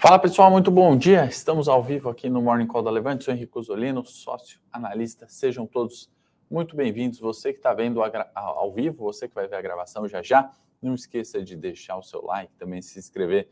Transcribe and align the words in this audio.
Fala 0.00 0.16
pessoal, 0.16 0.48
muito 0.48 0.70
bom 0.70 0.96
dia. 0.96 1.24
Estamos 1.24 1.66
ao 1.66 1.82
vivo 1.82 2.08
aqui 2.08 2.30
no 2.30 2.40
Morning 2.40 2.68
Call 2.68 2.84
da 2.84 2.90
Levante. 2.90 3.24
Sou 3.24 3.34
Henrique 3.34 3.58
Osolino, 3.58 4.06
sócio 4.06 4.60
analista. 4.72 5.26
Sejam 5.28 5.66
todos 5.66 6.08
muito 6.48 6.76
bem-vindos. 6.76 7.18
Você 7.18 7.52
que 7.52 7.58
está 7.58 7.74
vendo 7.74 8.00
ao 8.32 8.72
vivo, 8.72 9.02
você 9.02 9.26
que 9.26 9.34
vai 9.34 9.48
ver 9.48 9.56
a 9.56 9.60
gravação 9.60 10.06
já 10.06 10.22
já, 10.22 10.52
não 10.80 10.94
esqueça 10.94 11.42
de 11.42 11.56
deixar 11.56 11.96
o 11.96 12.02
seu 12.04 12.24
like, 12.24 12.52
também 12.54 12.80
se 12.80 12.96
inscrever 12.96 13.48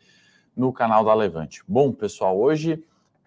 no 0.55 0.73
canal 0.73 1.05
da 1.05 1.13
Levante. 1.13 1.65
Bom, 1.67 1.91
pessoal, 1.91 2.39
hoje 2.39 2.81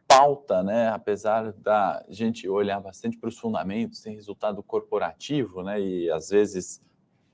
pauta, 0.08 0.64
né? 0.64 0.88
Apesar 0.88 1.52
da 1.52 2.02
gente 2.08 2.48
olhar 2.48 2.80
bastante 2.80 3.18
para 3.18 3.28
os 3.28 3.38
fundamentos, 3.38 4.00
tem 4.00 4.16
resultado 4.16 4.64
corporativo, 4.64 5.62
né? 5.62 5.82
E 5.82 6.10
às 6.10 6.30
vezes 6.30 6.82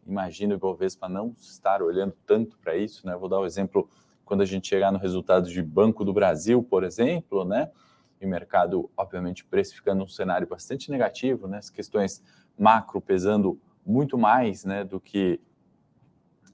imagino 0.03 0.55
o 0.55 0.57
Bovespa 0.57 1.07
não 1.07 1.35
estar 1.39 1.83
olhando 1.83 2.17
tanto 2.25 2.57
para 2.57 2.75
isso, 2.75 3.05
né? 3.05 3.15
Vou 3.15 3.29
dar 3.29 3.37
o 3.37 3.43
um 3.43 3.45
exemplo 3.45 3.87
quando 4.25 4.41
a 4.41 4.45
gente 4.45 4.67
chegar 4.67 4.91
no 4.91 4.97
resultado 4.97 5.49
de 5.49 5.61
Banco 5.61 6.03
do 6.03 6.11
Brasil, 6.11 6.61
por 6.63 6.83
exemplo, 6.83 7.45
né? 7.45 7.69
E 8.19 8.25
o 8.25 8.29
mercado, 8.29 8.89
obviamente, 8.97 9.45
precificando 9.45 10.03
um 10.03 10.07
cenário 10.07 10.47
bastante 10.47 10.89
negativo, 10.91 11.47
né? 11.47 11.59
As 11.59 11.69
questões 11.69 12.23
macro 12.57 12.99
pesando 12.99 13.59
muito 13.85 14.17
mais, 14.17 14.65
né? 14.65 14.83
Do 14.83 14.99
que 14.99 15.39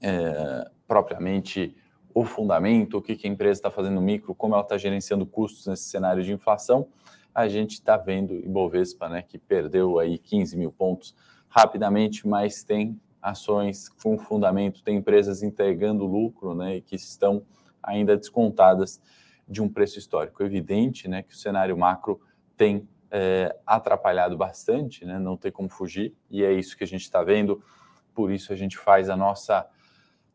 é, 0.00 0.70
propriamente 0.86 1.74
o 2.14 2.24
fundamento, 2.24 2.98
o 2.98 3.02
que, 3.02 3.16
que 3.16 3.26
a 3.26 3.30
empresa 3.30 3.60
está 3.60 3.70
fazendo 3.70 4.00
micro, 4.00 4.34
como 4.34 4.54
ela 4.54 4.62
está 4.62 4.76
gerenciando 4.76 5.24
custos 5.24 5.66
nesse 5.66 5.84
cenário 5.84 6.22
de 6.22 6.32
inflação, 6.32 6.88
a 7.34 7.48
gente 7.48 7.72
está 7.72 7.96
vendo 7.96 8.34
Ibovespa, 8.34 9.08
né, 9.08 9.22
que 9.22 9.38
perdeu 9.38 9.98
aí 9.98 10.18
15 10.18 10.56
mil 10.56 10.70
pontos 10.70 11.14
rapidamente, 11.48 12.26
mas 12.26 12.62
tem 12.62 13.00
ações 13.20 13.88
com 13.88 14.18
fundamento, 14.18 14.82
tem 14.82 14.98
empresas 14.98 15.42
entregando 15.42 16.04
lucro, 16.04 16.54
né, 16.54 16.76
e 16.76 16.80
que 16.82 16.96
estão 16.96 17.42
ainda 17.82 18.16
descontadas 18.16 19.00
de 19.48 19.60
um 19.60 19.68
preço 19.68 19.98
histórico. 19.98 20.42
Evidente 20.42 21.08
né, 21.08 21.22
que 21.22 21.34
o 21.34 21.36
cenário 21.36 21.76
macro 21.76 22.20
tem 22.56 22.88
é, 23.10 23.54
atrapalhado 23.66 24.36
bastante, 24.36 25.04
né, 25.04 25.18
não 25.18 25.36
tem 25.36 25.52
como 25.52 25.68
fugir, 25.68 26.14
e 26.30 26.42
é 26.42 26.52
isso 26.52 26.76
que 26.76 26.84
a 26.84 26.86
gente 26.86 27.02
está 27.02 27.22
vendo, 27.22 27.62
por 28.14 28.30
isso 28.30 28.52
a 28.52 28.56
gente 28.56 28.78
faz 28.78 29.10
a 29.10 29.16
nossa 29.16 29.68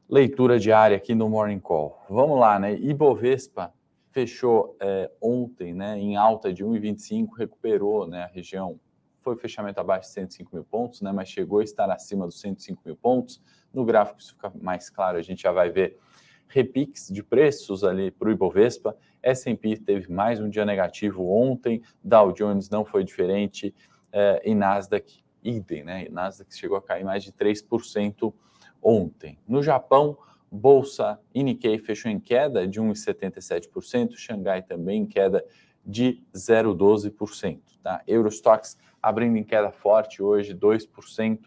leitura 0.07 0.59
diária 0.59 0.95
aqui 0.95 1.15
no 1.15 1.27
Morning 1.27 1.59
Call. 1.59 1.99
Vamos 2.09 2.39
lá, 2.39 2.57
né? 2.59 2.75
Ibovespa 2.75 3.73
fechou 4.11 4.75
é, 4.79 5.11
ontem 5.21 5.73
né, 5.73 5.97
em 5.97 6.15
alta 6.15 6.53
de 6.53 6.63
1,25, 6.63 7.35
recuperou 7.37 8.07
né, 8.07 8.23
a 8.23 8.27
região, 8.27 8.79
foi 9.21 9.35
fechamento 9.35 9.79
abaixo 9.79 10.07
de 10.07 10.13
105 10.13 10.55
mil 10.55 10.63
pontos, 10.63 11.01
né, 11.01 11.11
mas 11.11 11.29
chegou 11.29 11.59
a 11.59 11.63
estar 11.63 11.89
acima 11.91 12.25
dos 12.25 12.39
105 12.39 12.81
mil 12.85 12.95
pontos. 12.95 13.41
No 13.73 13.83
gráfico 13.83 14.19
isso 14.19 14.33
fica 14.33 14.51
mais 14.61 14.89
claro, 14.89 15.17
a 15.17 15.21
gente 15.21 15.43
já 15.43 15.51
vai 15.51 15.69
ver 15.69 15.99
repiques 16.47 17.07
de 17.09 17.23
preços 17.23 17.83
ali 17.83 18.11
para 18.11 18.29
o 18.29 18.31
Ibovespa. 18.31 18.95
S&P 19.21 19.77
teve 19.77 20.11
mais 20.11 20.39
um 20.39 20.49
dia 20.49 20.65
negativo 20.65 21.29
ontem, 21.29 21.81
Dow 22.03 22.31
Jones 22.31 22.69
não 22.69 22.85
foi 22.85 23.03
diferente, 23.03 23.73
é, 24.11 24.41
e 24.45 24.55
Nasdaq 24.55 25.23
idem, 25.43 25.83
né? 25.83 26.05
E 26.05 26.09
Nasdaq 26.09 26.55
chegou 26.55 26.77
a 26.77 26.81
cair 26.81 27.03
mais 27.03 27.23
de 27.23 27.31
3% 27.31 28.33
ontem. 28.81 29.37
No 29.47 29.61
Japão, 29.61 30.17
bolsa 30.51 31.19
Nikkei 31.33 31.77
fechou 31.77 32.09
em 32.09 32.19
queda 32.19 32.67
de 32.67 32.81
1,77%, 32.81 34.15
Xangai 34.15 34.61
também 34.61 35.01
em 35.01 35.05
queda 35.05 35.43
de 35.85 36.21
0,12%. 36.33 37.59
Tá? 37.81 38.01
Eurostox 38.07 38.77
abrindo 39.01 39.37
em 39.37 39.43
queda 39.43 39.71
forte 39.71 40.21
hoje, 40.21 40.53
2%, 40.53 41.39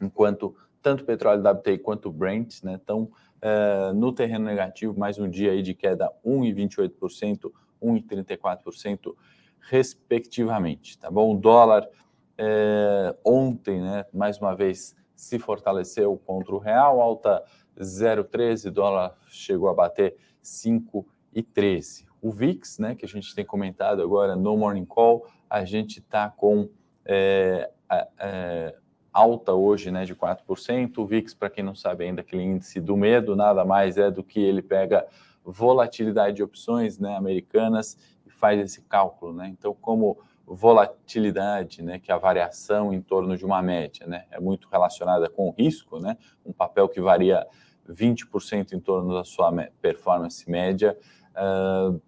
enquanto 0.00 0.56
tanto 0.80 1.02
o 1.02 1.06
petróleo 1.06 1.42
WTI 1.48 1.78
quanto 1.78 2.10
o 2.10 2.12
Brent 2.12 2.62
né, 2.62 2.74
estão 2.74 3.10
uh, 3.44 3.92
no 3.92 4.12
terreno 4.12 4.46
negativo, 4.46 4.98
mais 4.98 5.18
um 5.18 5.28
dia 5.28 5.52
aí 5.52 5.62
de 5.62 5.74
queda 5.74 6.10
1,28%, 6.24 7.52
1,34%, 7.82 9.14
respectivamente. 9.60 10.98
Tá 10.98 11.10
bom? 11.10 11.34
O 11.34 11.38
dólar 11.38 11.84
uh, 11.84 13.18
ontem, 13.24 13.80
né, 13.80 14.06
mais 14.12 14.38
uma 14.38 14.56
vez, 14.56 14.96
se 15.14 15.38
fortaleceu 15.38 16.16
contra 16.24 16.54
o 16.54 16.58
real, 16.58 17.00
alta 17.00 17.44
0,13, 17.78 18.70
dólar 18.70 19.16
chegou 19.28 19.68
a 19.68 19.74
bater 19.74 20.16
5,13. 20.42 22.06
O 22.20 22.30
VIX, 22.30 22.78
né, 22.78 22.94
que 22.94 23.04
a 23.04 23.08
gente 23.08 23.34
tem 23.34 23.44
comentado 23.44 24.02
agora 24.02 24.34
no 24.34 24.56
Morning 24.56 24.86
Call, 24.86 25.26
a 25.48 25.64
gente 25.64 25.98
está 25.98 26.30
com 26.30 26.70
é, 27.04 27.70
é, 28.18 28.74
alta 29.14 29.52
hoje 29.52 29.92
né, 29.92 30.04
de 30.04 30.14
4%. 30.14 30.98
O 30.98 31.06
VIX, 31.06 31.32
para 31.32 31.48
quem 31.48 31.62
não 31.62 31.74
sabe 31.74 32.04
ainda, 32.04 32.20
aquele 32.20 32.42
índice 32.42 32.80
do 32.80 32.96
medo, 32.96 33.36
nada 33.36 33.64
mais 33.64 33.96
é 33.96 34.10
do 34.10 34.24
que 34.24 34.40
ele 34.40 34.60
pega 34.60 35.06
volatilidade 35.44 36.36
de 36.36 36.42
opções 36.42 36.98
né, 36.98 37.16
americanas 37.16 37.96
e 38.26 38.30
faz 38.30 38.60
esse 38.60 38.82
cálculo. 38.82 39.32
Né? 39.32 39.48
Então, 39.48 39.72
como 39.80 40.18
volatilidade, 40.44 41.82
né, 41.82 41.98
que 41.98 42.10
é 42.10 42.14
a 42.14 42.18
variação 42.18 42.92
em 42.92 43.00
torno 43.00 43.36
de 43.36 43.46
uma 43.46 43.62
média, 43.62 44.06
né, 44.06 44.24
é 44.30 44.40
muito 44.40 44.68
relacionada 44.68 45.30
com 45.30 45.48
o 45.48 45.50
risco, 45.52 45.98
né, 45.98 46.18
um 46.44 46.52
papel 46.52 46.86
que 46.88 47.00
varia 47.00 47.46
20% 47.88 48.72
em 48.72 48.80
torno 48.80 49.14
da 49.14 49.24
sua 49.24 49.50
performance 49.80 50.50
média, 50.50 50.98
uh, 51.32 52.00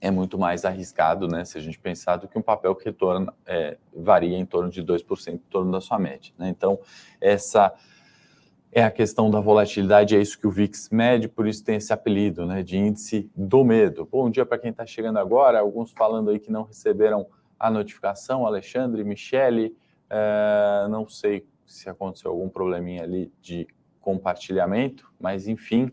é 0.00 0.10
muito 0.10 0.38
mais 0.38 0.64
arriscado, 0.64 1.28
né, 1.28 1.44
se 1.44 1.58
a 1.58 1.60
gente 1.60 1.78
pensar, 1.78 2.16
do 2.16 2.26
que 2.26 2.38
um 2.38 2.42
papel 2.42 2.74
que 2.74 2.84
retorna, 2.84 3.32
é, 3.44 3.76
varia 3.94 4.36
em 4.36 4.46
torno 4.46 4.70
de 4.70 4.82
2% 4.82 5.34
em 5.34 5.38
torno 5.38 5.70
da 5.70 5.80
sua 5.80 5.98
média. 5.98 6.32
Né? 6.38 6.48
Então, 6.48 6.78
essa 7.20 7.74
é 8.72 8.82
a 8.82 8.90
questão 8.90 9.30
da 9.30 9.40
volatilidade, 9.40 10.16
é 10.16 10.20
isso 10.20 10.38
que 10.38 10.46
o 10.46 10.50
VIX 10.50 10.90
mede, 10.90 11.28
por 11.28 11.46
isso 11.46 11.62
tem 11.64 11.76
esse 11.76 11.92
apelido 11.92 12.46
né, 12.46 12.62
de 12.62 12.78
índice 12.78 13.30
do 13.36 13.64
medo. 13.64 14.08
Bom 14.10 14.30
dia 14.30 14.46
para 14.46 14.58
quem 14.58 14.70
está 14.70 14.86
chegando 14.86 15.18
agora, 15.18 15.58
alguns 15.58 15.90
falando 15.90 16.30
aí 16.30 16.38
que 16.38 16.50
não 16.50 16.62
receberam 16.62 17.26
a 17.58 17.70
notificação, 17.70 18.46
Alexandre, 18.46 19.04
Michele, 19.04 19.76
é, 20.08 20.86
não 20.88 21.06
sei 21.08 21.46
se 21.66 21.90
aconteceu 21.90 22.30
algum 22.30 22.48
probleminha 22.48 23.02
ali 23.02 23.30
de 23.40 23.66
compartilhamento, 24.00 25.12
mas 25.20 25.46
enfim, 25.46 25.92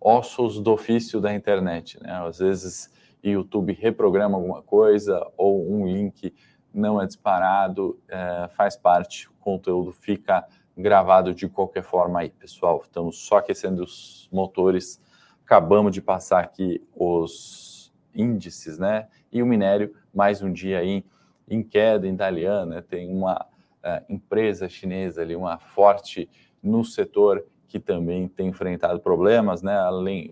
ossos 0.00 0.58
do 0.60 0.72
ofício 0.72 1.20
da 1.20 1.34
internet, 1.34 2.02
né? 2.02 2.12
Às 2.26 2.38
vezes 2.38 2.90
YouTube 3.22 3.72
reprograma 3.72 4.36
alguma 4.36 4.62
coisa 4.62 5.26
ou 5.36 5.70
um 5.70 5.86
link 5.86 6.32
não 6.72 7.00
é 7.00 7.06
disparado, 7.06 7.98
é, 8.06 8.48
faz 8.54 8.76
parte, 8.76 9.28
o 9.28 9.32
conteúdo 9.40 9.92
fica 9.92 10.46
gravado 10.76 11.32
de 11.32 11.48
qualquer 11.48 11.82
forma 11.82 12.20
aí, 12.20 12.30
pessoal. 12.30 12.82
Estamos 12.84 13.18
só 13.18 13.38
aquecendo 13.38 13.82
os 13.82 14.28
motores, 14.30 15.00
acabamos 15.42 15.92
de 15.92 16.02
passar 16.02 16.40
aqui 16.40 16.86
os 16.94 17.90
índices, 18.14 18.78
né? 18.78 19.08
E 19.32 19.42
o 19.42 19.46
minério, 19.46 19.94
mais 20.14 20.42
um 20.42 20.52
dia 20.52 20.78
aí 20.78 21.04
em 21.48 21.62
queda, 21.62 22.06
em 22.06 22.14
Dalian, 22.14 22.66
né? 22.66 22.82
Tem 22.82 23.10
uma 23.10 23.46
uh, 23.82 24.04
empresa 24.12 24.68
chinesa 24.68 25.22
ali, 25.22 25.34
uma 25.34 25.58
forte 25.58 26.28
no 26.62 26.84
setor 26.84 27.46
que 27.68 27.80
também 27.80 28.28
tem 28.28 28.48
enfrentado 28.48 29.00
problemas, 29.00 29.62
né? 29.62 29.76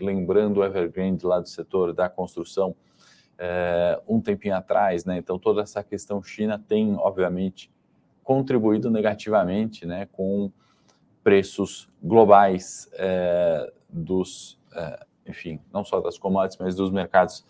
Lembrando 0.01 0.61
o 0.61 0.65
Evergrande 0.65 1.27
lá 1.27 1.41
do 1.41 1.49
setor 1.49 1.93
da 1.93 2.09
construção, 2.09 2.75
é, 3.39 4.01
um 4.09 4.21
tempinho 4.21 4.57
atrás, 4.57 5.05
né? 5.05 5.19
Então 5.19 5.39
toda 5.39 5.63
essa 5.63 5.83
questão 5.83 6.23
China 6.23 6.63
tem, 6.69 6.95
obviamente, 6.97 7.71
contribuído 8.23 8.91
negativamente, 8.91 9.85
né? 9.85 10.07
Com 10.13 10.51
preços 11.23 11.91
globais 12.03 12.89
é, 12.95 13.73
dos, 13.89 14.61
é, 14.75 15.07
enfim, 15.27 15.61
não 15.73 15.85
só 15.85 16.01
das 16.01 16.19
commodities, 16.19 16.59
mas 16.59 16.75
dos 16.77 16.91
mercados 16.91 17.45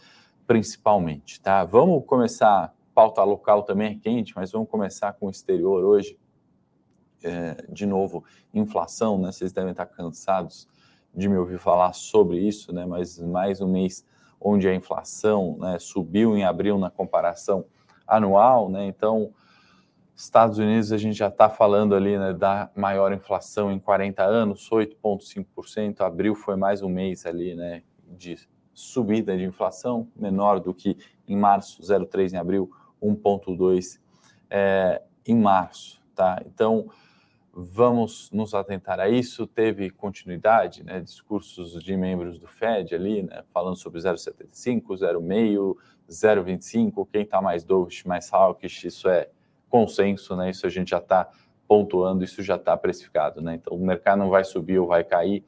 principalmente, 0.46 1.40
tá? 1.40 1.64
Vamos 1.64 2.04
começar, 2.06 2.74
pauta 2.94 3.22
local 3.22 3.62
também 3.62 3.92
é 3.92 3.94
quente, 3.94 4.34
mas 4.36 4.52
vamos 4.52 4.68
começar 4.68 5.12
com 5.14 5.26
o 5.26 5.30
exterior 5.30 5.84
hoje 5.84 6.18
é, 7.24 7.56
de 7.68 7.86
novo, 7.86 8.24
inflação, 8.52 9.18
né? 9.18 9.32
Vocês 9.32 9.52
devem 9.52 9.70
estar 9.70 9.86
cansados 9.86 10.68
de 11.14 11.28
me 11.28 11.36
ouvir 11.36 11.58
falar 11.58 11.92
sobre 11.92 12.38
isso, 12.38 12.72
né? 12.72 12.84
Mas 12.84 13.18
mais 13.18 13.60
um 13.60 13.68
mês 13.68 14.04
onde 14.40 14.68
a 14.68 14.74
inflação 14.74 15.56
né, 15.58 15.78
subiu 15.78 16.36
em 16.36 16.44
abril 16.44 16.78
na 16.78 16.90
comparação 16.90 17.64
anual, 18.06 18.68
né? 18.68 18.86
Então, 18.86 19.32
Estados 20.14 20.58
Unidos 20.58 20.92
a 20.92 20.98
gente 20.98 21.16
já 21.16 21.28
está 21.28 21.48
falando 21.48 21.94
ali 21.94 22.18
né, 22.18 22.32
da 22.32 22.70
maior 22.76 23.12
inflação 23.12 23.72
em 23.72 23.78
40 23.78 24.22
anos, 24.22 24.68
8,5%. 24.70 26.02
Abril 26.02 26.34
foi 26.34 26.56
mais 26.56 26.82
um 26.82 26.88
mês 26.88 27.26
ali, 27.26 27.54
né, 27.54 27.82
de 28.06 28.36
subida 28.72 29.36
de 29.36 29.44
inflação, 29.44 30.08
menor 30.14 30.60
do 30.60 30.74
que 30.74 30.96
em 31.26 31.36
março, 31.36 31.82
0,3 31.82 32.32
em 32.32 32.36
abril, 32.36 32.70
1,2 33.02 33.98
é, 34.50 35.02
em 35.26 35.36
março, 35.36 36.02
tá? 36.14 36.42
Então, 36.46 36.90
Vamos 37.56 38.32
nos 38.32 38.52
atentar 38.52 38.98
a 38.98 39.08
isso. 39.08 39.46
Teve 39.46 39.88
continuidade, 39.88 40.82
né? 40.82 41.00
Discursos 41.00 41.80
de 41.80 41.96
membros 41.96 42.36
do 42.36 42.48
Fed 42.48 42.92
ali, 42.96 43.22
né? 43.22 43.44
Falando 43.52 43.76
sobre 43.76 44.00
0,75, 44.00 44.88
0,5, 44.88 45.76
0,25. 46.10 47.08
Quem 47.12 47.22
está 47.22 47.40
mais 47.40 47.62
dovish, 47.62 48.02
mais 48.02 48.32
hawkish, 48.32 48.82
isso 48.82 49.08
é 49.08 49.28
consenso, 49.68 50.34
né? 50.34 50.50
Isso 50.50 50.66
a 50.66 50.68
gente 50.68 50.90
já 50.90 50.98
está 50.98 51.30
pontuando, 51.68 52.24
isso 52.24 52.42
já 52.42 52.56
está 52.56 52.76
precificado, 52.76 53.40
né? 53.40 53.54
Então, 53.54 53.76
o 53.76 53.86
mercado 53.86 54.18
não 54.18 54.30
vai 54.30 54.42
subir 54.42 54.80
ou 54.80 54.88
vai 54.88 55.04
cair 55.04 55.44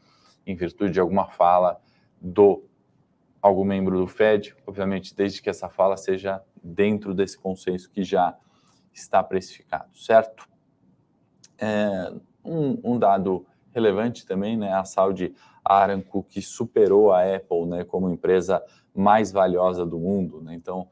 em 0.47 0.55
virtude 0.55 0.93
de 0.93 1.01
alguma 1.01 1.27
fala 1.27 1.81
do 2.21 2.63
algum 3.43 3.65
membro 3.65 3.99
do 3.99 4.07
Fed, 4.07 4.55
obviamente, 4.65 5.15
desde 5.15 5.43
que 5.43 5.51
essa 5.51 5.69
fala 5.69 5.97
seja 5.97 6.41
dentro 6.63 7.13
desse 7.13 7.37
consenso 7.37 7.91
que 7.91 8.05
já 8.05 8.37
está 8.93 9.25
precificado, 9.25 9.89
certo? 9.93 10.49
É, 11.59 12.13
um, 12.45 12.79
um, 12.85 12.99
dado 12.99 13.47
relevante 13.75 14.27
também, 14.27 14.57
né, 14.57 14.73
a 14.73 14.85
Saudi 14.85 15.35
Aramco, 15.65 16.23
que 16.23 16.41
superou 16.41 17.13
a 17.13 17.23
Apple 17.23 17.67
né, 17.67 17.85
como 17.85 18.11
empresa 18.11 18.63
mais 18.95 19.33
valiosa 19.33 19.85
do 19.85 19.99
mundo. 19.99 20.41
Né? 20.41 20.55
Então, 20.55 20.89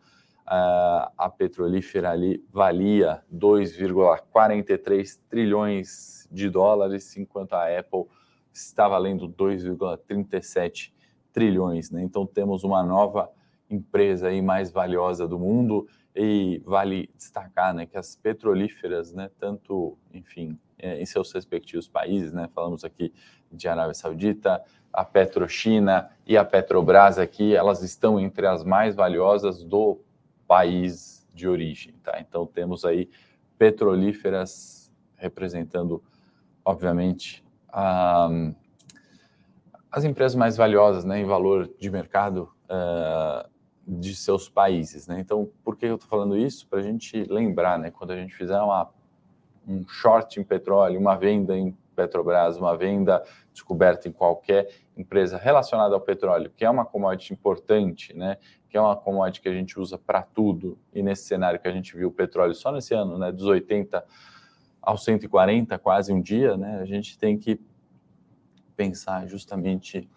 a 0.47 1.33
petrolífera 1.37 2.11
ali 2.11 2.45
valia 2.53 3.23
2,43 3.33 5.21
trilhões 5.29 6.29
de 6.31 6.51
dólares, 6.51 7.17
enquanto 7.17 7.55
a 7.55 7.79
Apple 7.79 8.05
está 8.53 8.87
valendo 8.87 9.27
2,37 9.29 10.93
trilhões. 11.33 11.91
Né? 11.91 12.03
Então, 12.03 12.27
temos 12.27 12.63
uma 12.63 12.83
nova 12.83 13.31
empresa 13.71 14.29
aí 14.29 14.43
mais 14.43 14.71
valiosa 14.71 15.27
do 15.27 15.39
mundo 15.39 15.87
e 16.15 16.63
vale 16.65 17.11
destacar 17.17 17.75
né, 17.75 17.87
que 17.87 17.97
as 17.97 18.15
petrolíferas, 18.15 19.13
né, 19.13 19.31
tanto, 19.39 19.99
enfim, 20.13 20.59
é, 20.79 21.01
em 21.01 21.07
seus 21.07 21.33
respectivos 21.33 21.89
países, 21.89 22.33
né, 22.33 22.49
falamos 22.55 22.85
aqui 22.85 23.13
de 23.51 23.67
Arábia 23.69 23.95
Saudita, 23.95 24.63
a 24.93 25.05
Petrochina 25.05 26.11
e 26.27 26.37
a 26.37 26.45
Petrobras 26.45 27.19
aqui, 27.19 27.55
elas 27.55 27.83
estão 27.83 28.21
entre 28.21 28.47
as 28.47 28.63
mais 28.63 28.95
valiosas 28.95 29.65
do 29.65 30.01
país 30.47 31.27
de 31.35 31.49
origem, 31.49 31.95
tá? 32.03 32.21
Então 32.21 32.47
temos 32.47 32.85
aí 32.85 33.11
petrolíferas 33.59 34.93
representando, 35.17 36.03
obviamente, 36.65 37.45
as 39.91 40.05
empresas 40.05 40.37
mais 40.37 40.57
valiosas, 40.57 41.05
né, 41.05 41.19
em 41.21 41.25
valor 41.25 41.69
de 41.79 41.91
mercado 41.91 42.49
uh, 42.65 43.49
de 43.87 44.15
seus 44.15 44.49
países, 44.49 45.07
né? 45.07 45.21
Então, 45.21 45.51
por 45.63 45.77
que 45.77 45.87
eu 45.87 45.97
estou 45.97 46.09
falando 46.09 46.37
isso? 46.37 46.67
Para 46.67 46.79
a 46.79 46.83
gente 46.83 47.25
lembrar, 47.25 47.79
né, 47.79 47.91
quando 47.91 48.13
a 48.13 48.17
gente 48.17 48.35
fizer 48.35 48.59
uma, 48.61 48.91
um 49.67 49.87
short 49.87 50.41
em 50.41 50.45
petróleo, 50.45 50.99
uma 50.99 51.17
venda 51.17 51.57
em 51.57 51.77
Petrobras, 51.95 52.57
uma 52.57 52.77
venda 52.77 53.25
descoberta 53.53 54.09
em 54.09 54.13
qualquer 54.13 54.69
empresa 54.97 55.39
relacionada 55.39 55.95
ao 55.95 56.01
petróleo, 56.01 56.51
que 56.55 56.65
é 56.65 56.71
uma 56.71 56.85
commodity 56.85 57.33
importante, 57.33 58.13
né? 58.13 58.37
Que 58.69 58.77
é 58.77 58.81
uma 58.81 58.97
commodity 58.97 59.41
que 59.41 59.49
a 59.49 59.53
gente 59.53 59.79
usa 59.79 59.97
para 59.97 60.23
tudo. 60.23 60.79
E 60.93 61.03
nesse 61.03 61.25
cenário 61.25 61.61
que 61.61 61.69
a 61.69 61.73
gente 61.73 61.97
viu 61.97 62.09
o 62.09 62.13
petróleo 62.13 62.55
só 62.55 62.73
nesse 62.73 62.95
ano, 62.95 63.17
né, 63.17 63.31
dos 63.31 63.47
80 63.47 64.05
aos 64.83 65.05
140, 65.05 65.79
quase 65.79 66.13
um 66.13 66.21
dia, 66.21 66.57
né? 66.57 66.81
A 66.81 66.85
gente 66.85 67.19
tem 67.19 67.39
que 67.39 67.61
pensar 68.77 69.27
justamente 69.27 70.09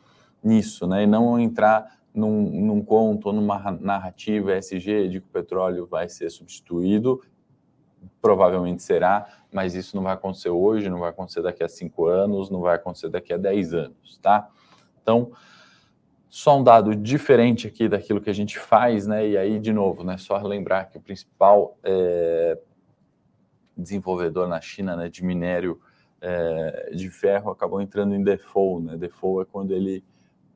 nisso, 0.44 0.88
né? 0.88 1.04
E 1.04 1.08
não 1.08 1.40
entrar 1.40 1.97
num, 2.18 2.42
num 2.66 2.84
conto 2.84 3.28
ou 3.28 3.34
numa 3.34 3.72
narrativa 3.72 4.56
SG 4.58 5.08
de 5.08 5.22
que 5.22 5.28
o 5.28 5.32
petróleo 5.32 5.86
vai 5.86 6.10
ser 6.10 6.30
substituído 6.30 7.22
provavelmente 8.22 8.84
será, 8.84 9.28
mas 9.52 9.76
isso 9.76 9.96
não 9.96 10.04
vai 10.04 10.14
acontecer 10.14 10.50
hoje, 10.50 10.90
não 10.90 11.00
vai 11.00 11.10
acontecer 11.10 11.42
daqui 11.42 11.64
a 11.64 11.70
cinco 11.70 12.06
anos, 12.06 12.50
não 12.50 12.62
vai 12.62 12.76
acontecer 12.76 13.10
daqui 13.10 13.34
a 13.34 13.38
dez 13.38 13.74
anos, 13.74 14.18
tá? 14.22 14.50
Então, 15.02 15.32
só 16.30 16.58
um 16.58 16.64
dado 16.64 16.96
diferente 16.96 17.68
aqui 17.68 17.88
daquilo 17.88 18.20
que 18.20 18.30
a 18.30 18.34
gente 18.34 18.60
faz, 18.60 19.08
né? 19.08 19.28
E 19.28 19.38
aí, 19.38 19.60
de 19.60 19.72
novo, 19.72 20.04
né? 20.04 20.18
Só 20.18 20.38
lembrar 20.38 20.86
que 20.86 20.98
o 20.98 21.02
principal 21.02 21.78
é, 21.84 22.60
desenvolvedor 23.76 24.48
na 24.48 24.60
China 24.60 24.96
né, 24.96 25.10
de 25.10 25.24
minério 25.24 25.80
é, 26.20 26.92
de 26.94 27.10
ferro 27.10 27.50
acabou 27.50 27.82
entrando 27.82 28.14
em 28.14 28.24
default, 28.24 28.86
né? 28.86 28.98
Default 28.98 29.48
é 29.48 29.52
quando 29.52 29.72
ele 29.72 30.04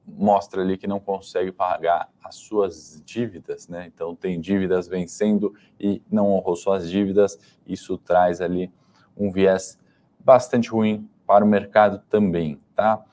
mostra 0.06 0.62
ali 0.62 0.78
que 0.78 0.88
não 0.88 1.00
consegue 1.00 1.52
pagar 1.52 2.10
as 2.24 2.36
suas 2.36 3.02
dívidas, 3.06 3.68
né? 3.68 3.90
Então 3.94 4.16
tem 4.16 4.40
dívidas 4.40 4.88
vencendo 4.88 5.54
e 5.80 6.02
não 6.12 6.32
honrou 6.32 6.56
suas 6.56 6.90
dívidas. 6.90 7.38
Isso 7.66 7.98
traz 7.98 8.42
ali 8.42 8.72
um 9.16 9.32
viés 9.32 9.80
bastante 10.20 10.70
ruim 10.70 11.08
para 11.26 11.46
o 11.46 11.48
mercado 11.48 12.02
também, 12.10 12.60
tá? 12.76 13.04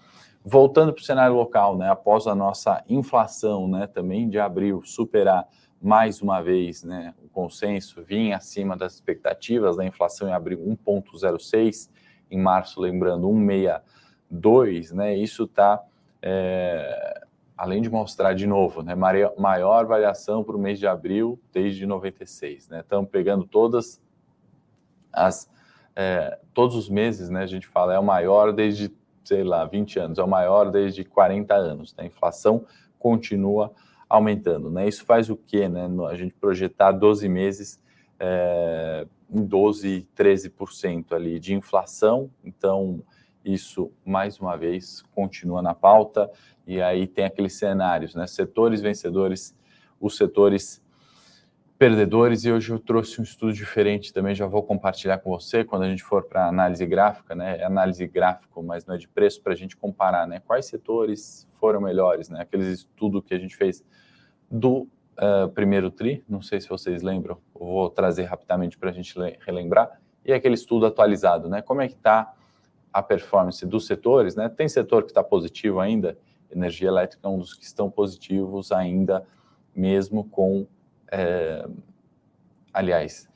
Voltando 0.44 0.92
para 0.92 1.02
o 1.02 1.04
cenário 1.04 1.34
local, 1.34 1.76
né? 1.76 1.90
Após 1.90 2.26
a 2.26 2.34
nossa 2.34 2.82
inflação, 2.88 3.68
né? 3.68 3.86
Também 3.86 4.28
de 4.28 4.38
abril 4.38 4.82
superar 4.84 5.46
mais 5.80 6.20
uma 6.20 6.40
vez, 6.40 6.82
né? 6.82 7.14
O 7.22 7.28
consenso 7.28 8.02
vinha 8.02 8.36
acima 8.36 8.76
das 8.76 8.94
expectativas 8.94 9.76
da 9.76 9.84
inflação 9.84 10.28
em 10.28 10.32
abril 10.32 10.58
1,06, 10.60 11.90
em 12.30 12.40
março 12.40 12.80
lembrando 12.80 13.28
1,62, 13.28 14.92
né? 14.92 15.16
Isso 15.16 15.44
está 15.44 15.82
é, 16.22 17.22
além 17.56 17.82
de 17.82 17.90
mostrar 17.90 18.34
de 18.34 18.46
novo, 18.46 18.82
né, 18.82 18.94
maior 18.94 19.86
variação 19.86 20.44
para 20.44 20.56
o 20.56 20.58
mês 20.58 20.78
de 20.78 20.86
abril 20.86 21.40
desde 21.52 21.86
96, 21.86 22.68
né? 22.68 22.80
Estamos 22.80 23.10
pegando 23.10 23.44
todas 23.44 24.00
as 25.12 25.50
é, 25.96 26.38
todos 26.54 26.76
os 26.76 26.88
meses, 26.88 27.28
né? 27.28 27.42
A 27.42 27.46
gente 27.46 27.66
fala 27.66 27.94
é 27.94 27.98
o 27.98 28.04
maior 28.04 28.52
desde 28.52 28.92
sei 29.24 29.42
lá 29.42 29.64
20 29.64 29.98
anos, 29.98 30.18
é 30.18 30.22
o 30.22 30.28
maior 30.28 30.70
desde 30.70 31.04
40 31.04 31.54
anos. 31.54 31.94
Né? 31.94 32.04
A 32.04 32.06
inflação 32.06 32.64
continua 32.98 33.72
aumentando, 34.08 34.70
né? 34.70 34.88
Isso 34.88 35.04
faz 35.04 35.28
o 35.28 35.36
quê, 35.36 35.68
né? 35.68 35.88
A 36.08 36.14
gente 36.14 36.34
projetar 36.34 36.92
12 36.92 37.28
meses 37.28 37.82
é, 38.18 39.06
em 39.30 39.44
12, 39.44 40.08
13% 40.16 41.12
ali 41.12 41.38
de 41.38 41.54
inflação, 41.54 42.30
então 42.42 43.02
isso, 43.52 43.90
mais 44.04 44.38
uma 44.38 44.56
vez, 44.56 45.02
continua 45.14 45.62
na 45.62 45.74
pauta. 45.74 46.30
E 46.66 46.82
aí 46.82 47.06
tem 47.06 47.24
aqueles 47.24 47.54
cenários, 47.54 48.14
né? 48.14 48.26
Setores 48.26 48.80
vencedores, 48.80 49.56
os 50.00 50.16
setores 50.16 50.82
perdedores. 51.78 52.44
E 52.44 52.52
hoje 52.52 52.72
eu 52.72 52.78
trouxe 52.78 53.20
um 53.20 53.24
estudo 53.24 53.52
diferente 53.52 54.12
também, 54.12 54.34
já 54.34 54.46
vou 54.46 54.62
compartilhar 54.62 55.18
com 55.18 55.30
você 55.30 55.64
quando 55.64 55.84
a 55.84 55.88
gente 55.88 56.02
for 56.02 56.24
para 56.24 56.46
análise 56.46 56.84
gráfica, 56.84 57.34
né? 57.34 57.58
É 57.58 57.64
análise 57.64 58.06
gráfico, 58.06 58.62
mas 58.62 58.84
não 58.84 58.96
é 58.96 58.98
de 58.98 59.08
preço, 59.08 59.40
para 59.40 59.52
a 59.52 59.56
gente 59.56 59.76
comparar, 59.76 60.26
né? 60.26 60.40
Quais 60.40 60.66
setores 60.66 61.48
foram 61.58 61.80
melhores, 61.80 62.28
né? 62.28 62.40
Aqueles 62.40 62.66
estudos 62.66 63.22
que 63.24 63.32
a 63.32 63.38
gente 63.38 63.56
fez 63.56 63.84
do 64.50 64.88
uh, 65.18 65.48
primeiro 65.54 65.90
TRI, 65.90 66.24
não 66.28 66.42
sei 66.42 66.60
se 66.60 66.68
vocês 66.68 67.02
lembram, 67.02 67.38
vou 67.54 67.88
trazer 67.90 68.24
rapidamente 68.24 68.76
para 68.76 68.90
a 68.90 68.92
gente 68.92 69.14
relembrar, 69.46 70.00
e 70.24 70.32
aquele 70.32 70.54
estudo 70.54 70.84
atualizado, 70.84 71.48
né? 71.48 71.62
Como 71.62 71.80
é 71.80 71.88
que 71.88 71.94
está 71.94 72.34
a 72.98 73.02
performance 73.02 73.64
dos 73.64 73.86
setores, 73.86 74.34
né? 74.34 74.48
Tem 74.48 74.68
setor 74.68 75.04
que 75.04 75.10
está 75.10 75.22
positivo 75.22 75.78
ainda, 75.78 76.18
energia 76.50 76.88
elétrica 76.88 77.26
é 77.26 77.30
um 77.30 77.38
dos 77.38 77.54
que 77.54 77.64
estão 77.64 77.90
positivos 77.90 78.72
ainda, 78.72 79.24
mesmo 79.74 80.24
com, 80.24 80.66
é, 81.12 81.64
aliás, 82.72 83.28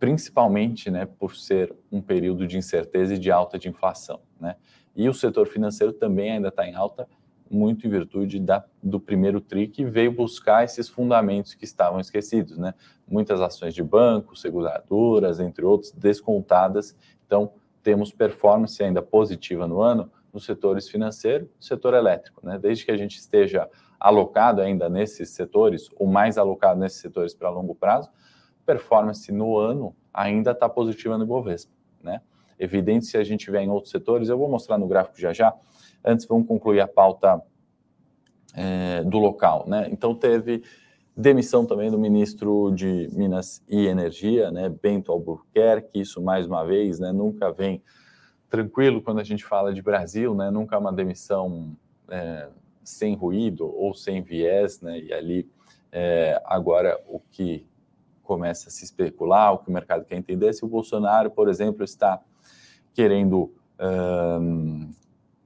principalmente, 0.00 0.90
né, 0.90 1.06
por 1.06 1.36
ser 1.36 1.74
um 1.90 2.00
período 2.00 2.46
de 2.46 2.58
incerteza 2.58 3.14
e 3.14 3.18
de 3.18 3.30
alta 3.30 3.58
de 3.58 3.68
inflação, 3.68 4.20
né? 4.40 4.56
E 4.96 5.08
o 5.08 5.14
setor 5.14 5.46
financeiro 5.46 5.92
também 5.92 6.32
ainda 6.32 6.48
está 6.48 6.66
em 6.66 6.74
alta, 6.74 7.08
muito 7.50 7.86
em 7.86 7.90
virtude 7.90 8.40
da, 8.40 8.64
do 8.82 8.98
primeiro 8.98 9.40
TRI 9.40 9.68
que 9.68 9.84
veio 9.84 10.10
buscar 10.10 10.64
esses 10.64 10.88
fundamentos 10.88 11.54
que 11.54 11.64
estavam 11.64 12.00
esquecidos, 12.00 12.58
né? 12.58 12.74
Muitas 13.06 13.40
ações 13.40 13.74
de 13.74 13.82
banco, 13.82 14.36
seguradoras, 14.36 15.38
entre 15.40 15.64
outros, 15.64 15.92
descontadas. 15.92 16.96
Então, 17.26 17.52
temos 17.84 18.10
performance 18.10 18.82
ainda 18.82 19.02
positiva 19.02 19.68
no 19.68 19.80
ano 19.80 20.10
nos 20.32 20.44
setores 20.44 20.88
financeiro 20.88 21.48
e 21.60 21.64
setor 21.64 21.94
elétrico. 21.94 22.44
Né? 22.44 22.58
Desde 22.58 22.84
que 22.84 22.90
a 22.90 22.96
gente 22.96 23.18
esteja 23.18 23.68
alocado 24.00 24.60
ainda 24.60 24.88
nesses 24.88 25.30
setores, 25.30 25.88
ou 25.94 26.08
mais 26.08 26.36
alocado 26.36 26.80
nesses 26.80 26.98
setores 26.98 27.34
para 27.34 27.50
longo 27.50 27.74
prazo, 27.74 28.10
performance 28.66 29.30
no 29.30 29.56
ano 29.56 29.94
ainda 30.12 30.50
está 30.50 30.68
positiva 30.68 31.16
no 31.16 31.24
Ibovespa. 31.24 31.72
Né? 32.02 32.20
Evidente 32.58 33.06
se 33.06 33.16
a 33.16 33.22
gente 33.22 33.50
vier 33.50 33.62
em 33.62 33.70
outros 33.70 33.92
setores, 33.92 34.28
eu 34.28 34.38
vou 34.38 34.48
mostrar 34.48 34.78
no 34.78 34.88
gráfico 34.88 35.20
já 35.20 35.32
já. 35.32 35.54
Antes, 36.02 36.26
vamos 36.26 36.48
concluir 36.48 36.80
a 36.80 36.88
pauta 36.88 37.40
é, 38.54 39.04
do 39.04 39.18
local. 39.18 39.64
Né? 39.68 39.88
Então, 39.90 40.14
teve 40.14 40.62
Demissão 41.16 41.64
também 41.64 41.90
do 41.92 41.98
ministro 41.98 42.72
de 42.74 43.08
Minas 43.12 43.62
e 43.68 43.86
Energia, 43.86 44.50
né, 44.50 44.68
Bento 44.68 45.12
Albuquerque, 45.12 46.00
isso 46.00 46.20
mais 46.20 46.44
uma 46.46 46.64
vez, 46.64 46.98
né, 46.98 47.12
nunca 47.12 47.52
vem 47.52 47.80
tranquilo 48.50 49.00
quando 49.00 49.20
a 49.20 49.24
gente 49.24 49.44
fala 49.44 49.72
de 49.72 49.80
Brasil, 49.80 50.34
né, 50.34 50.50
nunca 50.50 50.74
é 50.74 50.78
uma 50.78 50.92
demissão 50.92 51.76
é, 52.08 52.48
sem 52.82 53.14
ruído 53.14 53.64
ou 53.64 53.94
sem 53.94 54.22
viés, 54.22 54.80
né, 54.80 54.98
e 54.98 55.12
ali 55.12 55.48
é, 55.92 56.42
agora 56.44 57.00
o 57.06 57.20
que 57.20 57.64
começa 58.24 58.68
a 58.68 58.72
se 58.72 58.84
especular, 58.84 59.52
o 59.52 59.58
que 59.58 59.68
o 59.68 59.72
mercado 59.72 60.04
quer 60.04 60.16
entender, 60.16 60.48
é 60.48 60.52
se 60.52 60.64
o 60.64 60.68
Bolsonaro, 60.68 61.30
por 61.30 61.48
exemplo, 61.48 61.84
está 61.84 62.20
querendo, 62.92 63.54
hum, 64.40 64.90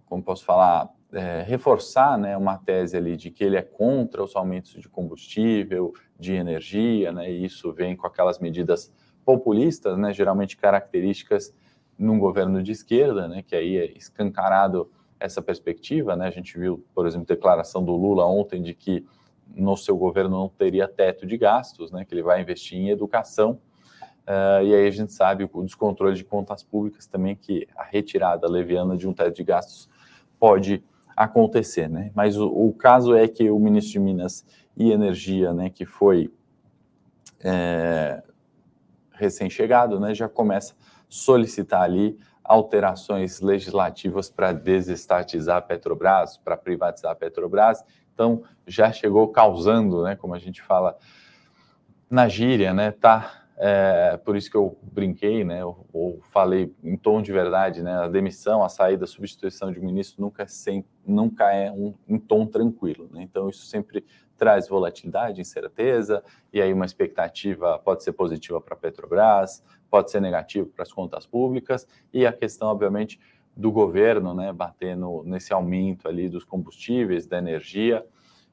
como 0.06 0.22
posso 0.22 0.44
falar, 0.46 0.88
é, 1.12 1.42
reforçar 1.42 2.18
né, 2.18 2.36
uma 2.36 2.58
tese 2.58 2.96
ali 2.96 3.16
de 3.16 3.30
que 3.30 3.42
ele 3.42 3.56
é 3.56 3.62
contra 3.62 4.22
os 4.22 4.36
aumentos 4.36 4.72
de 4.72 4.88
combustível, 4.88 5.92
de 6.18 6.34
energia, 6.34 7.12
né, 7.12 7.30
e 7.30 7.44
isso 7.44 7.72
vem 7.72 7.96
com 7.96 8.06
aquelas 8.06 8.38
medidas 8.38 8.92
populistas, 9.24 9.96
né, 9.96 10.12
geralmente 10.12 10.56
características 10.56 11.54
num 11.98 12.18
governo 12.18 12.62
de 12.62 12.72
esquerda, 12.72 13.26
né, 13.26 13.42
que 13.42 13.56
aí 13.56 13.76
é 13.76 13.86
escancarado 13.96 14.90
essa 15.20 15.42
perspectiva, 15.42 16.16
né? 16.16 16.26
A 16.26 16.30
gente 16.30 16.58
viu, 16.58 16.84
por 16.94 17.06
exemplo, 17.06 17.26
declaração 17.26 17.84
do 17.84 17.92
Lula 17.92 18.24
ontem 18.24 18.62
de 18.62 18.74
que 18.74 19.04
no 19.48 19.76
seu 19.76 19.96
governo 19.96 20.38
não 20.38 20.48
teria 20.48 20.86
teto 20.86 21.26
de 21.26 21.36
gastos, 21.36 21.90
né? 21.90 22.04
Que 22.04 22.14
ele 22.14 22.22
vai 22.22 22.40
investir 22.40 22.78
em 22.78 22.90
educação. 22.90 23.60
Uh, 24.26 24.62
e 24.62 24.74
aí 24.74 24.86
a 24.86 24.90
gente 24.90 25.12
sabe 25.12 25.48
o 25.50 25.64
descontrole 25.64 26.14
de 26.14 26.24
contas 26.24 26.62
públicas 26.62 27.06
também 27.06 27.34
que 27.34 27.66
a 27.74 27.82
retirada 27.82 28.46
leviana 28.46 28.96
de 28.96 29.08
um 29.08 29.14
teto 29.14 29.34
de 29.34 29.42
gastos 29.42 29.88
pode 30.38 30.84
acontecer, 31.24 31.88
né? 31.88 32.12
Mas 32.14 32.36
o, 32.36 32.46
o 32.46 32.72
caso 32.72 33.14
é 33.14 33.26
que 33.26 33.50
o 33.50 33.58
ministro 33.58 33.94
de 33.94 33.98
Minas 33.98 34.46
e 34.76 34.92
Energia, 34.92 35.52
né, 35.52 35.68
que 35.68 35.84
foi 35.84 36.32
é, 37.42 38.22
recém-chegado, 39.10 39.98
né, 39.98 40.14
já 40.14 40.28
começa 40.28 40.74
a 40.74 40.76
solicitar 41.08 41.82
ali 41.82 42.16
alterações 42.44 43.40
legislativas 43.40 44.30
para 44.30 44.52
desestatizar 44.52 45.56
a 45.56 45.60
Petrobras, 45.60 46.38
para 46.38 46.56
privatizar 46.56 47.10
a 47.10 47.16
Petrobras. 47.16 47.84
Então, 48.14 48.44
já 48.64 48.92
chegou 48.92 49.26
causando, 49.28 50.04
né, 50.04 50.14
como 50.14 50.34
a 50.34 50.38
gente 50.38 50.62
fala 50.62 50.96
na 52.08 52.28
gíria, 52.28 52.72
né, 52.72 52.92
tá 52.92 53.47
é, 53.60 54.16
por 54.18 54.36
isso 54.36 54.48
que 54.48 54.56
eu 54.56 54.78
brinquei, 54.82 55.42
né, 55.42 55.64
ou, 55.64 55.84
ou, 55.92 56.20
falei 56.30 56.72
em 56.82 56.96
tom 56.96 57.20
de 57.20 57.32
verdade, 57.32 57.82
né, 57.82 57.92
a 57.92 58.08
demissão, 58.08 58.62
a 58.62 58.68
saída, 58.68 59.04
a 59.04 59.08
substituição 59.08 59.72
de 59.72 59.80
ministro 59.80 60.22
nunca 60.22 60.44
é, 60.44 60.46
sem, 60.46 60.84
nunca 61.04 61.52
é 61.52 61.70
um, 61.72 61.92
um 62.08 62.18
tom 62.20 62.46
tranquilo. 62.46 63.08
Né? 63.12 63.22
Então, 63.22 63.48
isso 63.48 63.66
sempre 63.66 64.04
traz 64.36 64.68
volatilidade, 64.68 65.40
incerteza, 65.40 66.22
e 66.52 66.62
aí 66.62 66.72
uma 66.72 66.84
expectativa 66.84 67.76
pode 67.80 68.04
ser 68.04 68.12
positiva 68.12 68.60
para 68.60 68.74
a 68.74 68.78
Petrobras, 68.78 69.64
pode 69.90 70.12
ser 70.12 70.20
negativa 70.20 70.68
para 70.72 70.84
as 70.84 70.92
contas 70.92 71.26
públicas, 71.26 71.84
e 72.12 72.24
a 72.24 72.32
questão, 72.32 72.68
obviamente, 72.68 73.18
do 73.56 73.72
governo, 73.72 74.32
né, 74.34 74.52
batendo 74.52 75.24
nesse 75.26 75.52
aumento 75.52 76.06
ali 76.06 76.28
dos 76.28 76.44
combustíveis, 76.44 77.26
da 77.26 77.38
energia, 77.38 78.06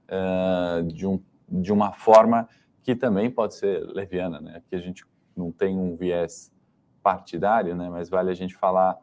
uh, 0.10 0.82
de, 0.82 1.06
um, 1.06 1.22
de 1.48 1.72
uma 1.72 1.92
forma 1.92 2.50
que 2.86 2.96
também 2.96 3.32
pode 3.32 3.56
ser 3.56 3.84
leviana, 3.84 4.40
né? 4.40 4.62
Que 4.70 4.76
a 4.76 4.80
gente 4.80 5.04
não 5.36 5.52
tem 5.52 5.76
um 5.76 5.96
viés 5.96 6.54
partidário, 7.02 7.76
né? 7.76 7.90
Mas 7.90 8.10
vale 8.10 8.30
a 8.30 8.34
gente 8.36 8.56
falar 8.56 8.96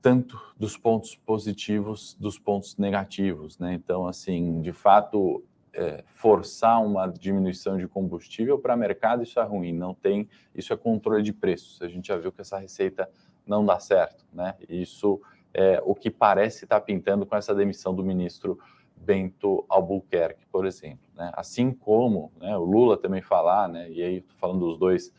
tanto 0.00 0.40
dos 0.56 0.76
pontos 0.76 1.16
positivos, 1.16 2.14
dos 2.14 2.38
pontos 2.38 2.76
negativos, 2.76 3.58
né? 3.58 3.74
Então, 3.74 4.06
assim, 4.06 4.62
de 4.62 4.72
fato, 4.72 5.44
é, 5.72 6.04
forçar 6.06 6.80
uma 6.80 7.08
diminuição 7.08 7.76
de 7.76 7.88
combustível 7.88 8.56
para 8.56 8.76
mercado 8.76 9.24
isso 9.24 9.40
é 9.40 9.42
ruim. 9.42 9.72
Não 9.72 9.92
tem, 9.92 10.28
isso 10.54 10.72
é 10.72 10.76
controle 10.76 11.24
de 11.24 11.32
preços. 11.32 11.82
A 11.82 11.88
gente 11.88 12.06
já 12.06 12.16
viu 12.16 12.30
que 12.30 12.40
essa 12.40 12.56
receita 12.56 13.10
não 13.44 13.66
dá 13.66 13.80
certo, 13.80 14.24
né? 14.32 14.54
Isso 14.68 15.20
é 15.52 15.82
o 15.84 15.92
que 15.92 16.08
parece 16.08 16.66
estar 16.66 16.80
pintando 16.82 17.26
com 17.26 17.34
essa 17.34 17.52
demissão 17.52 17.92
do 17.92 18.04
ministro 18.04 18.60
Bento 19.08 19.64
Albuquerque, 19.70 20.44
por 20.52 20.66
exemplo. 20.66 21.08
Né? 21.14 21.32
Assim 21.34 21.72
como 21.72 22.30
né, 22.38 22.54
o 22.58 22.62
Lula 22.62 22.98
também 22.98 23.22
falar, 23.22 23.66
né, 23.66 23.90
e 23.90 24.02
aí 24.02 24.22
falando 24.36 24.66
dos 24.66 24.76
dois 24.76 25.14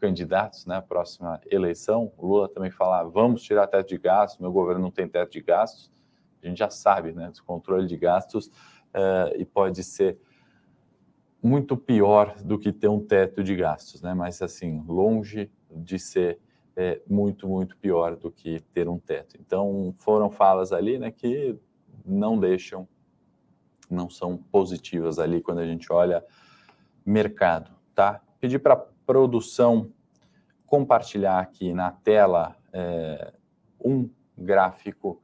candidatos 0.00 0.66
na 0.66 0.80
né, 0.80 0.80
próxima 0.80 1.40
eleição, 1.48 2.12
o 2.18 2.26
Lula 2.26 2.48
também 2.48 2.72
falar, 2.72 3.04
vamos 3.04 3.40
tirar 3.42 3.68
teto 3.68 3.90
de 3.90 3.98
gastos, 3.98 4.40
meu 4.40 4.50
governo 4.50 4.82
não 4.82 4.90
tem 4.90 5.06
teto 5.06 5.30
de 5.30 5.40
gastos, 5.40 5.88
a 6.42 6.48
gente 6.48 6.58
já 6.58 6.68
sabe, 6.68 7.12
né, 7.12 7.28
descontrole 7.30 7.86
de 7.86 7.96
gastos, 7.96 8.48
uh, 8.48 9.36
e 9.36 9.44
pode 9.44 9.84
ser 9.84 10.18
muito 11.40 11.76
pior 11.76 12.34
do 12.42 12.58
que 12.58 12.72
ter 12.72 12.88
um 12.88 12.98
teto 12.98 13.44
de 13.44 13.54
gastos, 13.54 14.02
né, 14.02 14.14
mas 14.14 14.42
assim, 14.42 14.82
longe 14.84 15.48
de 15.70 15.96
ser 15.96 16.40
é, 16.74 17.00
muito, 17.08 17.46
muito 17.46 17.76
pior 17.76 18.16
do 18.16 18.32
que 18.32 18.60
ter 18.74 18.88
um 18.88 18.98
teto. 18.98 19.36
Então, 19.38 19.94
foram 19.96 20.28
falas 20.28 20.72
ali 20.72 20.98
né, 20.98 21.12
que 21.12 21.56
não 22.04 22.38
deixam 22.38 22.88
não 23.90 24.08
são 24.10 24.36
positivas 24.36 25.18
ali 25.18 25.40
quando 25.40 25.58
a 25.58 25.66
gente 25.66 25.92
olha 25.92 26.24
mercado, 27.04 27.70
tá? 27.94 28.20
Pedir 28.38 28.58
para 28.58 28.76
produção 28.76 29.90
compartilhar 30.66 31.38
aqui 31.38 31.72
na 31.72 31.90
tela 31.90 32.54
é, 32.72 33.32
um 33.82 34.08
gráfico 34.36 35.20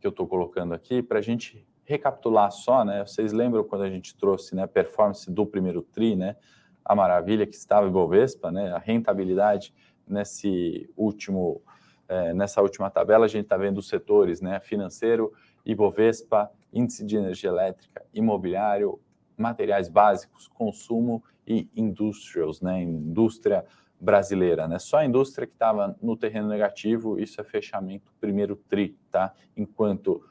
que 0.00 0.06
eu 0.06 0.10
estou 0.10 0.26
colocando 0.26 0.74
aqui 0.74 1.02
para 1.02 1.20
a 1.20 1.22
gente 1.22 1.64
recapitular 1.84 2.50
só, 2.50 2.84
né? 2.84 3.06
Vocês 3.06 3.32
lembram 3.32 3.64
quando 3.64 3.82
a 3.82 3.90
gente 3.90 4.14
trouxe 4.16 4.54
né, 4.54 4.66
performance 4.66 5.30
do 5.30 5.46
primeiro 5.46 5.80
TRI, 5.80 6.16
né? 6.16 6.36
A 6.84 6.94
maravilha 6.94 7.46
que 7.46 7.54
estava 7.54 7.86
em 7.86 7.90
Bovespa, 7.90 8.50
né? 8.50 8.72
A 8.72 8.78
rentabilidade 8.78 9.72
nesse 10.06 10.90
último, 10.96 11.62
é, 12.08 12.34
nessa 12.34 12.60
última 12.60 12.90
tabela, 12.90 13.24
a 13.24 13.28
gente 13.28 13.44
está 13.44 13.56
vendo 13.56 13.78
os 13.78 13.88
setores, 13.88 14.40
né? 14.40 14.60
Financeiro, 14.60 15.32
Ibovespa, 15.64 16.50
índice 16.72 17.04
de 17.04 17.16
energia 17.16 17.50
elétrica, 17.50 18.04
imobiliário, 18.12 19.00
materiais 19.36 19.88
básicos, 19.88 20.48
consumo 20.48 21.22
e 21.46 21.68
industrials, 21.74 22.60
né? 22.60 22.82
Indústria 22.82 23.64
brasileira, 24.00 24.68
né? 24.68 24.78
Só 24.78 24.98
a 24.98 25.04
indústria 25.04 25.46
que 25.46 25.54
estava 25.54 25.96
no 26.00 26.16
terreno 26.16 26.48
negativo, 26.48 27.18
isso 27.18 27.40
é 27.40 27.44
fechamento 27.44 28.12
primeiro 28.20 28.56
tri, 28.68 28.96
tá? 29.10 29.32
Enquanto 29.56 30.22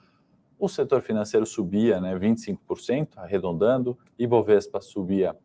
o 0.59 0.67
setor 0.67 1.01
financeiro 1.01 1.45
subia, 1.45 2.01
né, 2.01 2.17
25%, 2.17 3.17
arredondando, 3.17 3.97
Ibovespa 4.17 4.81
subia 4.81 5.35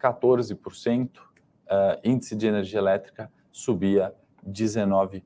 14%, 0.00 1.18
uh, 1.18 2.00
índice 2.04 2.36
de 2.36 2.46
energia 2.46 2.78
elétrica 2.78 3.30
subia 3.52 4.14
19%, 4.46 5.22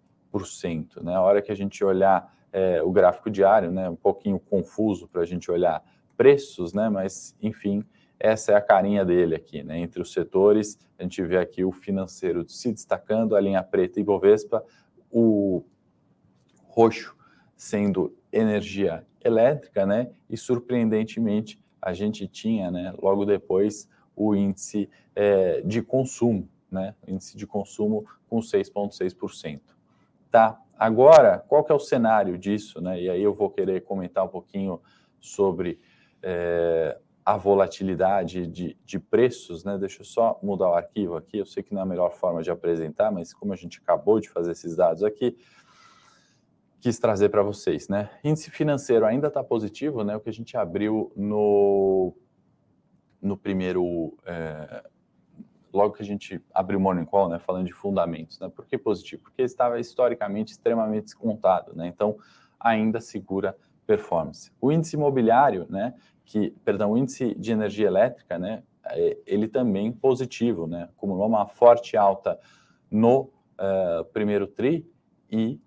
né? 1.03 1.15
A 1.15 1.21
hora 1.21 1.43
que 1.43 1.53
a 1.53 1.55
gente 1.55 1.85
olhar 1.85 2.34
é, 2.55 2.81
o 2.81 2.93
gráfico 2.93 3.29
diário, 3.29 3.73
né, 3.73 3.91
um 3.91 3.97
pouquinho 3.97 4.39
confuso 4.39 5.09
para 5.09 5.23
a 5.23 5.25
gente 5.27 5.51
olhar 5.51 5.85
preços, 6.17 6.73
né, 6.73 6.89
mas 6.89 7.37
enfim, 7.43 7.85
essa 8.19 8.53
é 8.53 8.55
a 8.55 8.61
carinha 8.61 9.05
dele 9.05 9.35
aqui, 9.35 9.65
né, 9.65 9.81
entre 9.81 10.01
os 10.01 10.13
setores, 10.13 10.79
a 10.97 11.03
gente 11.03 11.21
vê 11.25 11.37
aqui 11.37 11.65
o 11.65 11.73
financeiro 11.73 12.49
se 12.49 12.71
destacando, 12.71 13.35
a 13.35 13.41
linha 13.41 13.61
preta 13.61 13.99
e 13.99 14.05
Bovespa, 14.05 14.65
o 15.11 15.65
roxo 16.69 17.17
sendo 17.57 18.17
energia 18.33 19.05
elétrica, 19.25 19.85
né, 19.85 20.13
e 20.31 20.37
surpreendentemente 20.37 21.61
a 21.83 21.93
gente 21.93 22.29
tinha, 22.29 22.71
né, 22.71 22.95
logo 23.03 23.25
depois 23.25 23.89
o 24.15 24.33
índice 24.33 24.89
é, 25.17 25.61
de 25.63 25.83
consumo, 25.83 26.49
né, 26.71 26.95
índice 27.05 27.37
de 27.37 27.49
consumo 27.49 28.05
com 28.29 28.39
6,6%. 28.39 29.61
Tá 30.31 30.64
Agora, 30.79 31.39
qual 31.49 31.63
que 31.65 31.71
é 31.71 31.75
o 31.75 31.79
cenário 31.79 32.37
disso? 32.37 32.81
Né? 32.81 33.03
E 33.03 33.11
aí 33.11 33.23
eu 33.23 33.33
vou 33.33 33.51
querer 33.51 33.83
comentar 33.83 34.25
um 34.25 34.29
pouquinho 34.29 34.81
sobre 35.21 35.81
é, 36.23 36.99
a 37.25 37.37
volatilidade 37.37 38.47
de, 38.47 38.77
de, 38.85 38.99
preços. 38.99 39.65
Né? 39.65 39.79
Deixa 39.79 40.03
eu 40.03 40.05
só 40.05 40.39
mudar 40.43 40.71
o 40.71 40.75
arquivo 40.75 41.17
aqui. 41.17 41.39
Eu 41.39 41.47
sei 41.47 41.63
que 41.63 41.73
não 41.73 41.81
é 41.81 41.85
a 41.85 41.87
melhor 41.87 42.13
forma 42.13 42.43
de 42.43 42.51
apresentar, 42.51 43.11
mas 43.11 43.33
como 43.33 43.53
a 43.53 43.57
gente 43.57 43.79
acabou 43.79 44.21
de 44.21 44.29
fazer 44.29 44.53
esses 44.53 44.77
dados 44.77 45.03
aqui, 45.03 45.37
quis 46.81 46.99
trazer 46.99 47.29
para 47.29 47.43
vocês. 47.43 47.89
Né? 47.89 48.11
Índice 48.23 48.51
financeiro 48.51 49.07
ainda 49.07 49.29
está 49.29 49.43
positivo, 49.43 50.03
né? 50.03 50.17
o 50.17 50.21
que 50.21 50.29
a 50.29 50.33
gente 50.33 50.57
abriu 50.57 51.13
no, 51.17 52.15
no 53.23 53.37
primeiro... 53.37 54.17
É, 54.27 54.94
logo 55.75 55.95
que 55.95 56.03
a 56.03 56.07
gente 56.07 56.41
abriu 56.53 56.79
o 56.79 56.83
Morning 56.83 57.05
Call, 57.05 57.29
né, 57.29 57.39
falando 57.39 57.67
de 57.67 57.73
fundamentos, 57.73 58.39
né? 58.39 58.49
Por 58.49 58.65
que 58.65 58.79
positivo? 58.79 59.23
Porque 59.23 59.43
estava 59.43 59.79
historicamente 59.79 60.53
extremamente 60.53 61.05
descontado, 61.05 61.75
né? 61.75 61.87
Então, 61.87 62.17
ainda 62.59 63.01
segura 63.01 63.57
performance. 63.87 64.51
O 64.61 64.73
índice 64.73 64.97
imobiliário, 64.97 65.67
né, 65.69 65.95
que, 66.25 66.51
perdão, 66.65 66.93
o 66.93 66.97
índice 66.97 67.35
de 67.35 67.53
energia 67.53 67.87
elétrica, 67.87 68.39
né, 68.39 68.63
é, 68.87 69.19
ele 69.27 69.49
também 69.49 69.93
positivo, 69.93 70.67
né? 70.67 70.85
Acumulou 70.85 71.27
uma 71.27 71.47
forte 71.47 71.97
alta 71.97 72.39
no 72.91 73.31
uh, 73.59 74.05
primeiro 74.13 74.47
tri 74.47 74.87
e, 75.31 75.59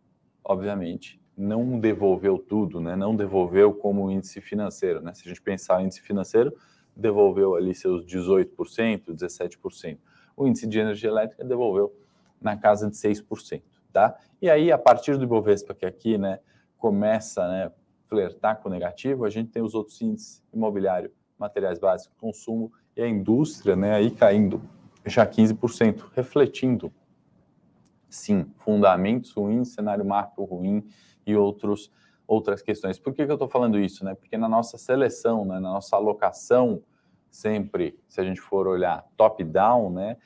obviamente, 0.43 1.19
não 1.35 1.79
devolveu 1.79 2.37
tudo, 2.37 2.79
né? 2.79 2.95
Não 2.95 3.15
devolveu 3.15 3.73
como 3.73 4.09
índice 4.11 4.39
financeiro, 4.39 5.01
né? 5.01 5.13
Se 5.13 5.23
a 5.25 5.29
gente 5.29 5.41
pensar 5.41 5.79
o 5.79 5.81
índice 5.81 6.01
financeiro, 6.01 6.53
devolveu 6.97 7.55
ali 7.55 7.73
seus 7.75 8.03
18%, 8.03 9.13
17%. 9.13 9.97
O 10.35 10.47
índice 10.47 10.67
de 10.67 10.79
energia 10.79 11.09
elétrica 11.09 11.43
devolveu 11.43 11.93
na 12.41 12.57
casa 12.57 12.89
de 12.89 12.95
6%, 12.95 13.61
tá? 13.91 14.17
E 14.41 14.49
aí, 14.49 14.71
a 14.71 14.77
partir 14.77 15.17
do 15.17 15.23
Ibovespa, 15.23 15.73
que 15.73 15.85
aqui, 15.85 16.17
né, 16.17 16.39
começa, 16.77 17.47
né, 17.47 17.71
flertar 18.07 18.61
com 18.61 18.69
o 18.69 18.71
negativo, 18.71 19.25
a 19.25 19.29
gente 19.29 19.51
tem 19.51 19.61
os 19.61 19.73
outros 19.73 20.01
índices 20.01 20.43
imobiliário, 20.53 21.11
materiais 21.37 21.79
básicos, 21.79 22.15
consumo 22.19 22.71
e 22.95 23.01
a 23.01 23.07
indústria, 23.07 23.75
né, 23.75 23.93
aí 23.93 24.11
caindo 24.11 24.61
já 25.05 25.25
15%, 25.25 26.05
refletindo, 26.13 26.91
sim, 28.09 28.45
fundamentos 28.57 29.31
ruins, 29.31 29.69
cenário 29.69 30.05
macro 30.05 30.43
ruim 30.43 30.87
e 31.25 31.35
outros 31.35 31.91
outras 32.27 32.61
questões. 32.61 32.99
Por 32.99 33.13
que, 33.13 33.25
que 33.25 33.31
eu 33.31 33.35
estou 33.35 33.47
falando 33.47 33.79
isso? 33.79 34.03
Né? 34.03 34.13
Porque 34.13 34.37
na 34.37 34.49
nossa 34.49 34.77
seleção, 34.77 35.45
né, 35.45 35.55
na 35.55 35.71
nossa 35.71 35.95
alocação, 35.95 36.83
sempre, 37.29 37.97
se 38.07 38.19
a 38.19 38.23
gente 38.23 38.41
for 38.41 38.67
olhar 38.67 39.05
top-down, 39.15 39.89
né, 39.91 40.17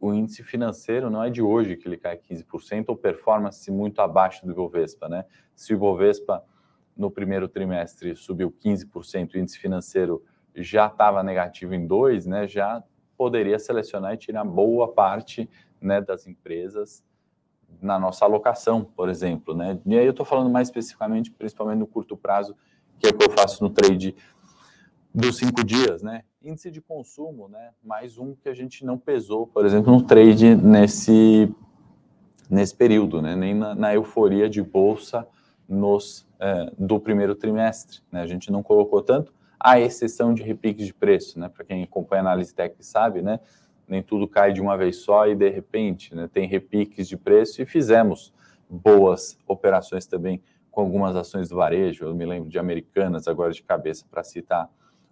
o 0.00 0.12
índice 0.12 0.42
financeiro 0.42 1.08
não 1.08 1.24
é 1.24 1.30
de 1.30 1.40
hoje 1.40 1.76
que 1.76 1.88
ele 1.88 1.96
cai 1.96 2.16
15%, 2.18 2.84
ou 2.88 2.96
performance 2.96 3.70
muito 3.70 4.00
abaixo 4.00 4.44
do 4.44 4.52
Ibovespa, 4.52 5.08
né? 5.08 5.24
Se 5.54 5.72
o 5.72 5.76
Ibovespa 5.76 6.44
no 6.94 7.10
primeiro 7.10 7.48
trimestre 7.48 8.14
subiu 8.14 8.52
15%, 8.52 9.32
o 9.34 9.38
índice 9.38 9.58
financeiro 9.58 10.22
já 10.54 10.88
estava 10.88 11.22
negativo 11.22 11.74
em 11.74 11.88
2%, 11.88 12.26
né? 12.26 12.46
Já 12.46 12.84
poderia 13.16 13.58
selecionar 13.58 14.12
e 14.12 14.18
tirar 14.18 14.44
boa 14.44 14.92
parte 14.92 15.48
né, 15.80 16.02
das 16.02 16.26
empresas 16.26 17.02
na 17.80 17.98
nossa 17.98 18.24
alocação, 18.24 18.84
por 18.84 19.08
exemplo, 19.08 19.54
né? 19.54 19.78
E 19.86 19.98
aí 19.98 20.04
eu 20.04 20.10
estou 20.10 20.26
falando 20.26 20.50
mais 20.50 20.68
especificamente, 20.68 21.30
principalmente 21.30 21.78
no 21.78 21.86
curto 21.86 22.16
prazo, 22.16 22.56
que 22.98 23.06
é 23.06 23.10
o 23.10 23.16
que 23.16 23.24
eu 23.24 23.30
faço 23.30 23.62
no 23.62 23.70
trade 23.70 24.14
dos 25.14 25.36
cinco 25.36 25.64
dias, 25.64 26.02
né? 26.02 26.22
Índice 26.42 26.70
de 26.70 26.80
consumo, 26.80 27.48
né? 27.48 27.70
Mais 27.82 28.18
um 28.18 28.34
que 28.34 28.48
a 28.48 28.54
gente 28.54 28.84
não 28.84 28.98
pesou, 28.98 29.46
por 29.46 29.64
exemplo, 29.64 29.92
no 29.92 30.02
trade 30.02 30.54
nesse 30.54 31.52
nesse 32.50 32.74
período, 32.74 33.22
né? 33.22 33.34
Nem 33.34 33.54
na, 33.54 33.74
na 33.74 33.94
euforia 33.94 34.48
de 34.48 34.62
bolsa 34.62 35.26
nos 35.68 36.26
é, 36.38 36.72
do 36.78 37.00
primeiro 37.00 37.34
trimestre, 37.34 38.00
né? 38.12 38.20
A 38.20 38.26
gente 38.26 38.52
não 38.52 38.62
colocou 38.62 39.00
tanto, 39.02 39.32
à 39.58 39.80
exceção 39.80 40.34
de 40.34 40.42
repiques 40.42 40.86
de 40.86 40.92
preço, 40.92 41.38
né? 41.38 41.48
Para 41.48 41.64
quem 41.64 41.82
acompanha 41.82 42.20
análise 42.20 42.54
técnica 42.54 42.82
sabe, 42.82 43.22
né? 43.22 43.40
Nem 43.86 44.02
tudo 44.02 44.26
cai 44.26 44.52
de 44.52 44.60
uma 44.60 44.76
vez 44.76 44.96
só 44.96 45.26
e 45.26 45.34
de 45.34 45.48
repente, 45.48 46.14
né? 46.14 46.28
Tem 46.32 46.46
repiques 46.46 47.08
de 47.08 47.16
preço 47.16 47.60
e 47.60 47.66
fizemos 47.66 48.32
boas 48.68 49.38
operações 49.46 50.06
também 50.06 50.42
com 50.70 50.80
algumas 50.80 51.14
ações 51.14 51.48
do 51.48 51.56
varejo. 51.56 52.04
Eu 52.04 52.14
me 52.14 52.26
lembro 52.26 52.48
de 52.48 52.58
Americanas 52.58 53.28
agora 53.28 53.52
de 53.52 53.62
cabeça 53.62 54.04
para 54.10 54.24
citar 54.24 54.68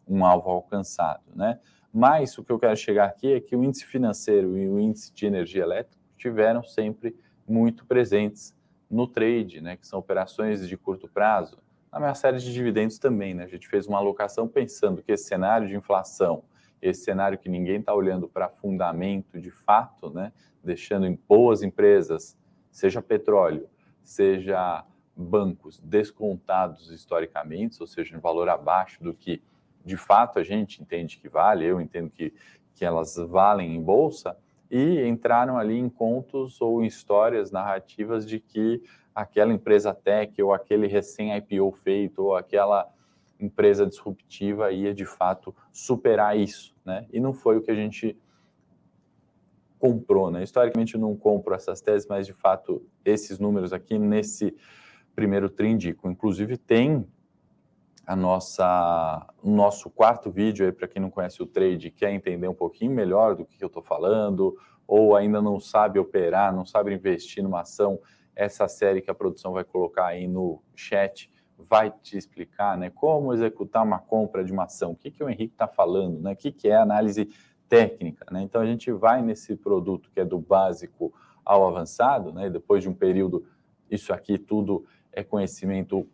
um 0.08 0.24
alvo 0.24 0.50
alcançado, 0.50 1.22
né? 1.34 1.58
Mas 1.92 2.36
o 2.38 2.44
que 2.44 2.50
eu 2.50 2.58
quero 2.58 2.76
chegar 2.76 3.04
aqui 3.04 3.34
é 3.34 3.40
que 3.40 3.54
o 3.54 3.62
índice 3.62 3.84
financeiro 3.84 4.56
e 4.56 4.68
o 4.68 4.80
índice 4.80 5.12
de 5.12 5.26
energia 5.26 5.62
elétrica 5.62 6.02
tiveram 6.16 6.62
sempre 6.62 7.14
muito 7.46 7.84
presentes 7.84 8.54
no 8.90 9.06
trade, 9.06 9.60
né? 9.60 9.76
Que 9.76 9.86
são 9.86 9.98
operações 9.98 10.66
de 10.66 10.76
curto 10.76 11.06
prazo. 11.08 11.58
Na 11.92 12.00
minha 12.00 12.14
série 12.14 12.38
de 12.38 12.52
dividendos 12.52 12.98
também, 12.98 13.34
né? 13.34 13.44
A 13.44 13.48
gente 13.48 13.68
fez 13.68 13.86
uma 13.86 13.98
alocação 13.98 14.48
pensando 14.48 15.02
que 15.02 15.12
esse 15.12 15.24
cenário 15.24 15.68
de 15.68 15.76
inflação, 15.76 16.42
esse 16.82 17.04
cenário 17.04 17.38
que 17.38 17.48
ninguém 17.48 17.78
está 17.78 17.94
olhando 17.94 18.28
para 18.28 18.48
fundamento 18.48 19.40
de 19.40 19.50
fato, 19.50 20.10
né? 20.10 20.32
Deixando 20.62 21.06
em 21.06 21.18
boas 21.28 21.62
empresas, 21.62 22.36
seja 22.70 23.00
petróleo, 23.00 23.68
seja 24.02 24.84
bancos 25.16 25.80
descontados 25.80 26.90
historicamente, 26.90 27.76
ou 27.80 27.86
seja, 27.86 28.16
em 28.16 28.20
valor 28.20 28.48
abaixo 28.48 29.02
do 29.02 29.14
que 29.14 29.42
de 29.84 29.96
fato 29.96 30.38
a 30.38 30.42
gente 30.42 30.82
entende 30.82 31.18
que 31.18 31.28
vale, 31.28 31.64
eu 31.64 31.80
entendo 31.80 32.10
que, 32.10 32.32
que 32.74 32.84
elas 32.84 33.16
valem 33.16 33.76
em 33.76 33.82
bolsa, 33.82 34.36
e 34.70 35.06
entraram 35.06 35.58
ali 35.58 35.78
em 35.78 35.90
contos 35.90 36.58
ou 36.62 36.82
em 36.82 36.86
histórias 36.86 37.50
narrativas 37.50 38.26
de 38.26 38.40
que 38.40 38.82
aquela 39.14 39.52
empresa 39.52 39.92
tech 39.92 40.42
ou 40.42 40.54
aquele 40.54 40.86
recém-IPO 40.86 41.70
feito 41.72 42.22
ou 42.22 42.34
aquela 42.34 42.90
empresa 43.44 43.86
disruptiva 43.86 44.70
ia 44.72 44.94
de 44.94 45.04
fato 45.04 45.54
superar 45.72 46.38
isso, 46.38 46.74
né? 46.84 47.06
E 47.12 47.20
não 47.20 47.32
foi 47.32 47.56
o 47.56 47.62
que 47.62 47.70
a 47.70 47.74
gente 47.74 48.16
comprou, 49.78 50.30
né? 50.30 50.42
Historicamente 50.42 50.94
eu 50.94 51.00
não 51.00 51.16
compro 51.16 51.54
essas 51.54 51.80
teses, 51.80 52.06
mas 52.08 52.26
de 52.26 52.32
fato 52.32 52.86
esses 53.04 53.38
números 53.38 53.72
aqui 53.72 53.98
nesse 53.98 54.56
primeiro 55.14 55.50
trindico, 55.50 56.08
inclusive 56.08 56.56
tem 56.56 57.06
a 58.06 58.16
nossa, 58.16 59.26
nosso 59.42 59.90
quarto 59.90 60.30
vídeo 60.30 60.66
aí 60.66 60.72
para 60.72 60.88
quem 60.88 61.00
não 61.00 61.10
conhece 61.10 61.42
o 61.42 61.46
trade, 61.46 61.90
quer 61.90 62.12
entender 62.12 62.48
um 62.48 62.54
pouquinho 62.54 62.92
melhor 62.92 63.34
do 63.34 63.44
que 63.44 63.62
eu 63.62 63.68
estou 63.68 63.82
falando, 63.82 64.56
ou 64.86 65.16
ainda 65.16 65.40
não 65.40 65.60
sabe 65.60 65.98
operar, 65.98 66.54
não 66.54 66.64
sabe 66.64 66.92
investir 66.92 67.42
numa 67.42 67.60
ação, 67.60 68.00
essa 68.34 68.66
série 68.66 69.00
que 69.00 69.10
a 69.10 69.14
produção 69.14 69.52
vai 69.52 69.64
colocar 69.64 70.06
aí 70.06 70.26
no 70.26 70.62
chat 70.74 71.30
vai 71.58 71.90
te 71.90 72.16
explicar, 72.16 72.76
né, 72.76 72.90
como 72.90 73.32
executar 73.32 73.84
uma 73.84 73.98
compra 73.98 74.44
de 74.44 74.52
uma 74.52 74.64
ação, 74.64 74.92
o 74.92 74.96
que, 74.96 75.10
que 75.10 75.22
o 75.22 75.28
Henrique 75.28 75.54
está 75.54 75.68
falando, 75.68 76.20
né, 76.20 76.32
o 76.32 76.36
que, 76.36 76.52
que 76.52 76.68
é 76.68 76.76
análise 76.76 77.28
técnica, 77.72 78.26
né? 78.30 78.42
Então 78.42 78.60
a 78.60 78.66
gente 78.66 78.92
vai 78.92 79.22
nesse 79.22 79.56
produto 79.56 80.10
que 80.12 80.20
é 80.20 80.26
do 80.26 80.38
básico 80.38 81.10
ao 81.42 81.66
avançado, 81.66 82.30
né? 82.30 82.50
Depois 82.50 82.82
de 82.82 82.88
um 82.90 82.92
período, 82.92 83.46
isso 83.90 84.12
aqui 84.12 84.36
tudo 84.36 84.84
é 85.10 85.24
conhecimento 85.24 86.06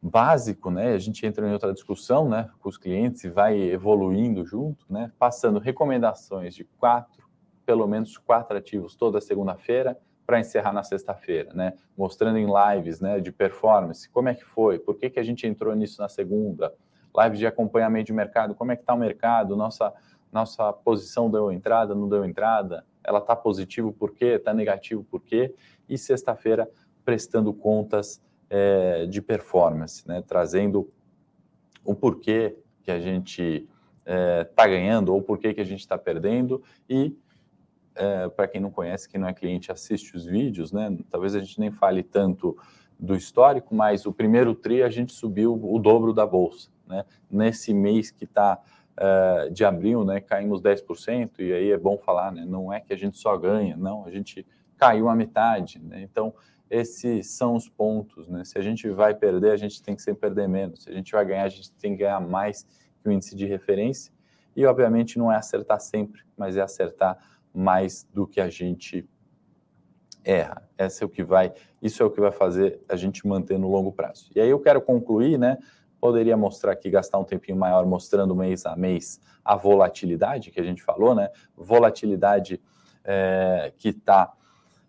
básico, 0.00 0.70
né? 0.70 0.94
A 0.94 0.98
gente 0.98 1.26
entra 1.26 1.48
em 1.48 1.52
outra 1.52 1.72
discussão, 1.72 2.28
né, 2.28 2.48
com 2.60 2.68
os 2.68 2.78
clientes 2.78 3.24
e 3.24 3.28
vai 3.28 3.60
evoluindo 3.60 4.44
junto, 4.44 4.86
né? 4.88 5.10
Passando 5.18 5.58
recomendações 5.58 6.54
de 6.54 6.62
quatro, 6.62 7.28
pelo 7.66 7.88
menos 7.88 8.16
quatro 8.16 8.56
ativos 8.56 8.94
toda 8.94 9.20
segunda-feira 9.20 9.98
para 10.26 10.38
encerrar 10.40 10.72
na 10.72 10.82
sexta-feira, 10.82 11.52
né? 11.52 11.74
Mostrando 11.96 12.38
em 12.38 12.46
lives, 12.46 13.00
né, 13.00 13.20
de 13.20 13.32
performance, 13.32 14.08
como 14.08 14.28
é 14.28 14.34
que 14.34 14.44
foi, 14.44 14.78
por 14.78 14.96
que 14.96 15.10
que 15.10 15.18
a 15.18 15.22
gente 15.22 15.46
entrou 15.46 15.74
nisso 15.74 16.00
na 16.00 16.08
segunda, 16.08 16.72
lives 17.18 17.38
de 17.38 17.46
acompanhamento 17.46 18.06
de 18.06 18.12
mercado, 18.12 18.54
como 18.54 18.72
é 18.72 18.76
que 18.76 18.82
está 18.82 18.94
o 18.94 18.98
mercado, 18.98 19.56
nossa 19.56 19.92
nossa 20.32 20.72
posição 20.72 21.30
deu 21.30 21.52
entrada, 21.52 21.94
não 21.94 22.08
deu 22.08 22.24
entrada, 22.24 22.86
ela 23.04 23.18
está 23.18 23.36
positivo 23.36 23.92
por 23.92 24.14
quê, 24.14 24.36
está 24.36 24.54
negativo 24.54 25.04
por 25.04 25.22
quê, 25.22 25.54
e 25.86 25.98
sexta-feira 25.98 26.66
prestando 27.04 27.52
contas 27.52 28.22
é, 28.48 29.04
de 29.06 29.20
performance, 29.20 30.08
né? 30.08 30.22
trazendo 30.26 30.90
o 31.84 31.94
porquê 31.94 32.56
que 32.82 32.90
a 32.90 32.98
gente 32.98 33.68
está 34.06 34.64
é, 34.64 34.68
ganhando 34.68 35.14
ou 35.14 35.22
porquê 35.22 35.52
que 35.52 35.60
a 35.60 35.64
gente 35.64 35.80
está 35.80 35.98
perdendo 35.98 36.62
e 36.88 37.16
é, 37.94 38.28
para 38.28 38.48
quem 38.48 38.60
não 38.60 38.70
conhece, 38.70 39.08
quem 39.08 39.20
não 39.20 39.28
é 39.28 39.34
cliente, 39.34 39.70
assiste 39.70 40.16
os 40.16 40.24
vídeos, 40.24 40.72
né? 40.72 40.96
Talvez 41.10 41.34
a 41.34 41.40
gente 41.40 41.58
nem 41.60 41.70
fale 41.70 42.02
tanto 42.02 42.56
do 42.98 43.16
histórico, 43.16 43.74
mas 43.74 44.06
o 44.06 44.12
primeiro 44.12 44.54
tri 44.54 44.82
a 44.82 44.88
gente 44.88 45.12
subiu 45.12 45.54
o 45.54 45.78
dobro 45.78 46.12
da 46.12 46.26
bolsa, 46.26 46.70
né? 46.86 47.04
Nesse 47.30 47.74
mês 47.74 48.10
que 48.10 48.24
está 48.24 48.60
é, 48.96 49.48
de 49.50 49.64
abril, 49.64 50.04
né? 50.04 50.20
Caímos 50.20 50.60
10%, 50.60 51.40
e 51.40 51.52
aí 51.52 51.70
é 51.70 51.78
bom 51.78 51.98
falar, 51.98 52.32
né? 52.32 52.44
Não 52.46 52.72
é 52.72 52.80
que 52.80 52.92
a 52.92 52.96
gente 52.96 53.18
só 53.18 53.36
ganha, 53.36 53.76
não, 53.76 54.04
a 54.04 54.10
gente 54.10 54.46
caiu 54.76 55.08
a 55.08 55.14
metade, 55.14 55.78
né? 55.78 56.02
Então, 56.02 56.34
esses 56.70 57.30
são 57.30 57.54
os 57.54 57.68
pontos, 57.68 58.28
né? 58.28 58.44
Se 58.44 58.58
a 58.58 58.62
gente 58.62 58.88
vai 58.88 59.14
perder, 59.14 59.50
a 59.50 59.56
gente 59.56 59.82
tem 59.82 59.94
que 59.94 60.00
sempre 60.02 60.22
perder 60.22 60.48
menos. 60.48 60.84
Se 60.84 60.90
a 60.90 60.92
gente 60.92 61.12
vai 61.12 61.24
ganhar, 61.24 61.44
a 61.44 61.48
gente 61.48 61.70
tem 61.72 61.92
que 61.92 61.98
ganhar 61.98 62.20
mais 62.20 62.66
que 63.02 63.08
o 63.08 63.12
índice 63.12 63.36
de 63.36 63.46
referência. 63.46 64.12
E, 64.56 64.64
obviamente, 64.64 65.18
não 65.18 65.30
é 65.30 65.36
acertar 65.36 65.80
sempre, 65.80 66.22
mas 66.36 66.56
é 66.56 66.62
acertar 66.62 67.18
mais 67.54 68.06
do 68.12 68.26
que 68.26 68.40
a 68.40 68.48
gente 68.48 69.08
erra. 70.24 70.68
Essa 70.78 71.04
é 71.04 71.06
o 71.06 71.08
que 71.08 71.22
vai, 71.22 71.52
isso 71.80 72.02
é 72.02 72.06
o 72.06 72.10
que 72.10 72.20
vai 72.20 72.32
fazer 72.32 72.80
a 72.88 72.96
gente 72.96 73.26
manter 73.26 73.58
no 73.58 73.70
longo 73.70 73.92
prazo. 73.92 74.30
E 74.34 74.40
aí 74.40 74.48
eu 74.48 74.60
quero 74.60 74.80
concluir, 74.80 75.38
né? 75.38 75.58
Poderia 76.00 76.36
mostrar 76.36 76.72
aqui, 76.72 76.90
gastar 76.90 77.18
um 77.18 77.24
tempinho 77.24 77.56
maior 77.56 77.84
mostrando 77.86 78.34
mês 78.34 78.66
a 78.66 78.76
mês 78.76 79.20
a 79.44 79.56
volatilidade 79.56 80.50
que 80.50 80.60
a 80.60 80.64
gente 80.64 80.82
falou, 80.82 81.14
né? 81.14 81.28
Volatilidade 81.56 82.60
é, 83.04 83.72
que 83.76 83.88
está 83.88 84.32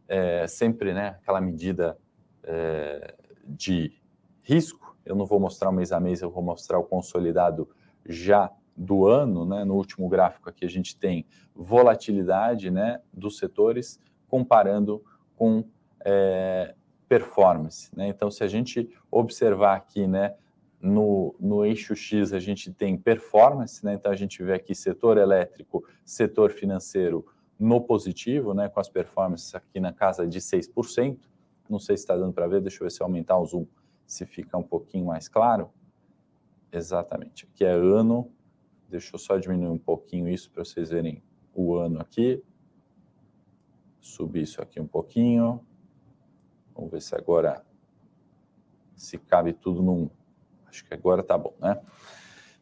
é, 0.08 0.46
sempre 0.48 0.94
né, 0.94 1.18
aquela 1.22 1.42
medida 1.42 1.98
é, 2.44 3.16
de 3.46 3.94
risco. 4.42 4.96
Eu 5.06 5.16
não 5.16 5.26
vou 5.26 5.40
mostrar 5.40 5.70
o 5.70 5.74
mês 5.74 5.92
a 5.92 6.00
mês, 6.00 6.22
eu 6.22 6.30
vou 6.30 6.44
mostrar 6.44 6.78
o 6.78 6.84
consolidado 6.84 7.70
já 8.06 8.52
do 8.76 9.08
ano, 9.08 9.46
né? 9.46 9.64
No 9.64 9.76
último 9.76 10.08
gráfico 10.10 10.50
aqui 10.50 10.66
a 10.66 10.70
gente 10.70 10.98
tem 10.98 11.26
volatilidade, 11.56 12.72
né, 12.72 13.00
dos 13.14 13.38
setores 13.38 14.00
comparando 14.28 15.04
com 15.36 15.64
é, 16.04 16.74
performance, 17.08 17.90
né? 17.96 18.08
Então, 18.08 18.32
se 18.32 18.44
a 18.44 18.48
gente 18.48 18.90
observar 19.12 19.76
aqui, 19.76 20.08
né, 20.08 20.36
no, 20.82 21.34
no 21.40 21.64
eixo 21.64 21.96
X 21.96 22.34
a 22.34 22.40
gente 22.40 22.74
tem 22.74 22.98
performance, 22.98 23.86
né? 23.86 23.94
Então 23.94 24.12
a 24.12 24.16
gente 24.16 24.44
vê 24.44 24.54
aqui 24.56 24.76
setor 24.76 25.18
elétrico, 25.18 25.86
setor 26.04 26.52
financeiro 26.52 27.26
no 27.58 27.80
positivo, 27.80 28.54
né, 28.54 28.68
com 28.68 28.80
as 28.80 28.90
performances 28.90 29.56
aqui 29.56 29.80
na 29.80 29.94
casa 29.94 30.28
de 30.28 30.40
6%. 30.40 31.20
Não 31.70 31.80
sei 31.80 31.96
se 31.96 32.04
está 32.04 32.18
dando 32.18 32.34
para 32.34 32.48
ver, 32.48 32.60
deixa 32.60 32.84
eu 32.84 32.86
ver 32.86 32.92
se 32.92 33.02
eu 33.02 33.06
aumentar 33.06 33.38
o 33.38 33.46
zoom, 33.46 33.66
se 34.06 34.26
fica 34.26 34.58
um 34.58 34.64
pouquinho 34.64 35.06
mais 35.06 35.30
claro. 35.30 35.70
Exatamente, 36.72 37.46
aqui 37.46 37.64
é 37.64 37.72
ano, 37.72 38.30
deixa 38.94 39.16
eu 39.16 39.20
só 39.20 39.40
diminuir 39.40 39.70
um 39.70 39.78
pouquinho 39.78 40.30
isso 40.30 40.52
para 40.52 40.64
vocês 40.64 40.92
verem 40.92 41.24
o 41.52 41.76
ano 41.76 42.00
aqui. 42.00 42.44
Subir 44.00 44.44
isso 44.44 44.62
aqui 44.62 44.80
um 44.80 44.86
pouquinho. 44.88 45.66
Vamos 46.76 46.92
ver 46.92 47.02
se 47.02 47.16
agora 47.16 47.66
se 48.96 49.18
cabe 49.18 49.52
tudo 49.52 49.82
num. 49.82 50.12
Acho 50.68 50.86
que 50.86 50.94
agora 50.94 51.24
tá 51.24 51.36
bom, 51.36 51.56
né? 51.60 51.82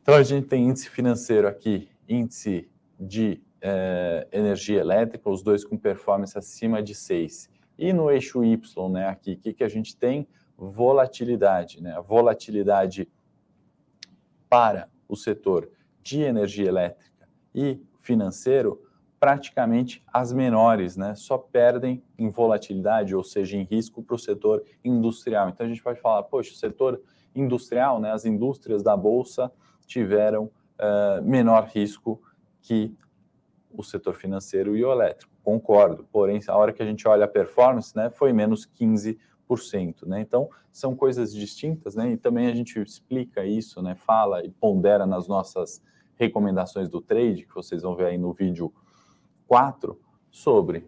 Então 0.01 0.15
a 0.15 0.23
gente 0.23 0.47
tem 0.47 0.69
índice 0.69 0.89
financeiro 0.89 1.49
aqui, 1.49 1.89
índice 2.07 2.69
de 2.97 3.43
é, 3.59 4.25
energia 4.31 4.79
elétrica, 4.79 5.29
os 5.29 5.43
dois 5.43 5.65
com 5.65 5.77
performance 5.77 6.37
acima 6.37 6.81
de 6.81 6.95
6. 6.95 7.49
E 7.77 7.91
no 7.91 8.09
eixo 8.09 8.41
Y, 8.41 8.89
né, 8.89 9.07
aqui, 9.07 9.33
o 9.33 9.37
que, 9.37 9.53
que 9.53 9.63
a 9.65 9.69
gente 9.69 9.97
tem? 9.97 10.27
Volatilidade, 10.57 11.81
né? 11.81 11.91
A 11.91 12.01
volatilidade 12.01 13.11
para 14.47 14.89
o 15.09 15.15
setor 15.15 15.69
de 16.01 16.21
energia 16.21 16.67
elétrica 16.67 17.27
e 17.53 17.79
financeiro 17.99 18.81
praticamente 19.21 20.03
as 20.11 20.33
menores, 20.33 20.97
né? 20.97 21.13
Só 21.13 21.37
perdem 21.37 22.03
em 22.17 22.27
volatilidade, 22.31 23.15
ou 23.15 23.23
seja, 23.23 23.55
em 23.55 23.63
risco 23.63 24.01
para 24.01 24.15
o 24.15 24.19
setor 24.19 24.63
industrial. 24.83 25.47
Então 25.47 25.63
a 25.63 25.69
gente 25.69 25.83
pode 25.83 26.01
falar, 26.01 26.23
poxa, 26.23 26.51
o 26.51 26.55
setor 26.55 26.99
industrial, 27.35 27.99
né? 27.99 28.11
As 28.11 28.25
indústrias 28.25 28.81
da 28.81 28.97
bolsa 28.97 29.51
tiveram 29.85 30.45
uh, 30.45 31.21
menor 31.23 31.65
risco 31.65 32.19
que 32.63 32.95
o 33.69 33.83
setor 33.83 34.15
financeiro 34.15 34.75
e 34.75 34.83
o 34.83 34.91
elétrico. 34.91 35.31
Concordo. 35.43 36.03
Porém, 36.11 36.39
a 36.47 36.57
hora 36.57 36.73
que 36.73 36.81
a 36.81 36.85
gente 36.85 37.07
olha 37.07 37.25
a 37.25 37.27
performance, 37.27 37.95
né, 37.95 38.09
foi 38.09 38.33
menos 38.33 38.65
15%. 38.65 39.17
Né? 40.05 40.21
Então, 40.21 40.49
são 40.71 40.95
coisas 40.95 41.33
distintas, 41.33 41.95
né? 41.95 42.11
E 42.11 42.17
também 42.17 42.47
a 42.47 42.55
gente 42.55 42.79
explica 42.79 43.45
isso, 43.45 43.81
né? 43.81 43.95
Fala 43.95 44.43
e 44.43 44.49
pondera 44.49 45.05
nas 45.05 45.27
nossas 45.27 45.83
recomendações 46.21 46.87
do 46.87 47.01
trade, 47.01 47.47
que 47.47 47.55
vocês 47.55 47.81
vão 47.81 47.95
ver 47.95 48.05
aí 48.05 48.17
no 48.17 48.31
vídeo 48.31 48.71
4, 49.47 49.99
sobre 50.29 50.87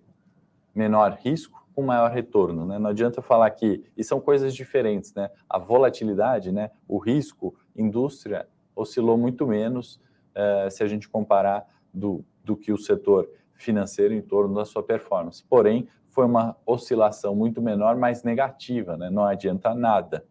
menor 0.75 1.17
risco 1.19 1.67
com 1.73 1.81
maior 1.81 2.11
retorno, 2.11 2.67
né? 2.67 2.77
Não 2.77 2.91
adianta 2.91 3.19
falar 3.19 3.49
que 3.49 3.83
e 3.97 4.03
são 4.03 4.21
coisas 4.21 4.53
diferentes, 4.53 5.11
né? 5.15 5.31
A 5.49 5.57
volatilidade, 5.57 6.51
né? 6.51 6.69
O 6.87 6.99
risco, 6.99 7.55
indústria 7.75 8.47
oscilou 8.75 9.17
muito 9.17 9.47
menos 9.47 9.99
eh, 10.35 10.69
se 10.69 10.83
a 10.83 10.87
gente 10.87 11.09
comparar 11.09 11.65
do, 11.91 12.23
do 12.43 12.55
que 12.55 12.71
o 12.71 12.77
setor 12.77 13.27
financeiro 13.55 14.13
em 14.13 14.21
torno 14.21 14.53
da 14.53 14.65
sua 14.65 14.83
performance. 14.83 15.43
Porém, 15.43 15.87
foi 16.09 16.25
uma 16.25 16.55
oscilação 16.63 17.35
muito 17.35 17.59
menor, 17.59 17.97
mas 17.97 18.21
negativa, 18.23 18.95
né? 18.95 19.09
não 19.09 19.25
adianta 19.25 19.73
nada. 19.73 20.23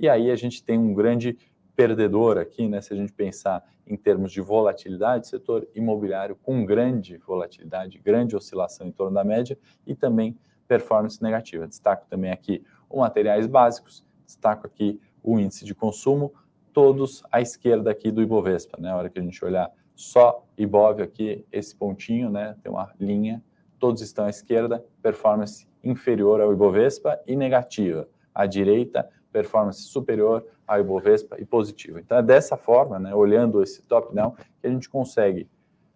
E 0.00 0.08
aí 0.08 0.30
a 0.30 0.36
gente 0.36 0.64
tem 0.64 0.78
um 0.78 0.92
grande 0.94 1.36
perdedor 1.78 2.38
aqui, 2.38 2.66
né? 2.66 2.80
se 2.80 2.92
a 2.92 2.96
gente 2.96 3.12
pensar 3.12 3.64
em 3.86 3.96
termos 3.96 4.32
de 4.32 4.40
volatilidade, 4.40 5.28
setor 5.28 5.64
imobiliário 5.76 6.34
com 6.34 6.66
grande 6.66 7.16
volatilidade, 7.18 8.00
grande 8.00 8.34
oscilação 8.34 8.88
em 8.88 8.90
torno 8.90 9.14
da 9.14 9.22
média 9.22 9.56
e 9.86 9.94
também 9.94 10.36
performance 10.66 11.22
negativa. 11.22 11.68
Destaco 11.68 12.04
também 12.10 12.32
aqui 12.32 12.64
os 12.90 12.98
materiais 12.98 13.46
básicos, 13.46 14.04
destaco 14.26 14.66
aqui 14.66 15.00
o 15.22 15.38
índice 15.38 15.64
de 15.64 15.72
consumo, 15.72 16.34
todos 16.72 17.22
à 17.30 17.40
esquerda 17.40 17.92
aqui 17.92 18.10
do 18.10 18.20
Ibovespa, 18.22 18.76
né? 18.80 18.90
A 18.90 18.96
hora 18.96 19.08
que 19.08 19.20
a 19.20 19.22
gente 19.22 19.44
olhar 19.44 19.70
só 19.94 20.44
Ibov 20.56 21.00
aqui, 21.00 21.46
esse 21.52 21.76
pontinho, 21.76 22.28
né? 22.28 22.56
Tem 22.60 22.72
uma 22.72 22.92
linha 22.98 23.40
todos 23.78 24.02
estão 24.02 24.24
à 24.24 24.30
esquerda, 24.30 24.84
performance 25.00 25.66
inferior 25.82 26.40
ao 26.40 26.52
Ibovespa 26.52 27.18
e 27.26 27.36
negativa. 27.36 28.08
À 28.34 28.46
direita, 28.46 29.08
performance 29.38 29.82
superior 29.82 30.44
ao 30.66 30.80
Ibovespa 30.80 31.36
e 31.38 31.44
positiva. 31.44 32.00
Então 32.00 32.18
é 32.18 32.22
dessa 32.22 32.56
forma, 32.56 32.98
né, 32.98 33.14
olhando 33.14 33.62
esse 33.62 33.82
top-down, 33.82 34.32
que 34.60 34.66
a 34.66 34.70
gente 34.70 34.88
consegue, 34.88 35.48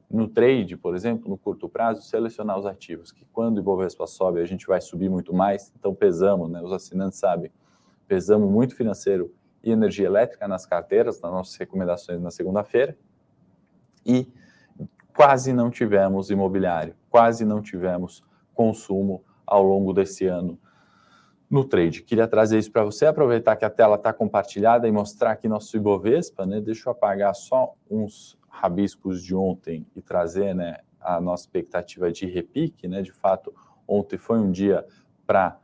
no 0.09 0.29
trade, 0.29 0.77
por 0.77 0.95
exemplo, 0.95 1.29
no 1.29 1.37
curto 1.37 1.69
prazo, 1.69 2.03
selecionar 2.03 2.57
os 2.57 2.67
ativos, 2.67 3.11
que 3.11 3.25
quando 3.33 3.57
o 3.57 3.61
Ibovespa 3.61 4.07
sobe, 4.07 4.41
a 4.41 4.45
gente 4.45 4.67
vai 4.67 4.81
subir 4.81 5.09
muito 5.09 5.35
mais, 5.35 5.73
então 5.77 5.93
pesamos, 5.93 6.49
né, 6.51 6.63
os 6.63 6.73
assinantes 6.73 7.19
sabem, 7.19 7.51
pesamos 8.07 8.49
muito 8.49 8.77
financeiro 8.77 9.35
e 9.65 9.73
energia 9.73 10.07
elétrica 10.07 10.47
nas 10.47 10.65
carteiras, 10.65 11.21
nas 11.21 11.33
nossas 11.33 11.57
recomendações 11.57 12.21
na 12.21 12.31
segunda-feira, 12.31 12.97
e 14.07 14.29
quase 15.17 15.53
não 15.53 15.69
tivemos 15.69 16.31
imobiliário, 16.31 16.95
quase 17.11 17.45
não 17.45 17.61
tivemos 17.61 18.23
consumo 18.55 19.25
ao 19.45 19.63
longo 19.65 19.93
desse 19.93 20.27
ano 20.27 20.59
no 21.53 21.65
trade. 21.65 22.03
Queria 22.03 22.27
trazer 22.27 22.59
isso 22.59 22.73
para 22.73 22.83
você, 22.83 23.05
aproveitar 23.05 23.55
que 23.57 23.65
a 23.67 23.69
tela 23.69 23.97
está 23.97 24.11
compartilhada 24.11 24.89
e 24.89 24.91
mostrar 24.91 25.33
aqui 25.33 25.47
nosso 25.47 25.77
Ibovespa, 25.77 26.47
né? 26.47 26.63
Deixa 26.63 26.89
eu 26.89 26.93
apagar 26.93 27.35
só 27.35 27.75
uns 27.91 28.39
rabiscos 28.49 29.23
de 29.23 29.35
ontem 29.35 29.87
e 29.95 30.01
trazer, 30.01 30.55
né, 30.55 30.79
a 30.99 31.21
nossa 31.21 31.45
expectativa 31.45 32.11
de 32.11 32.25
repique, 32.25 32.89
né? 32.89 33.03
De 33.03 33.13
fato, 33.13 33.55
ontem 33.87 34.17
foi 34.17 34.39
um 34.39 34.51
dia 34.51 34.83
para 35.27 35.59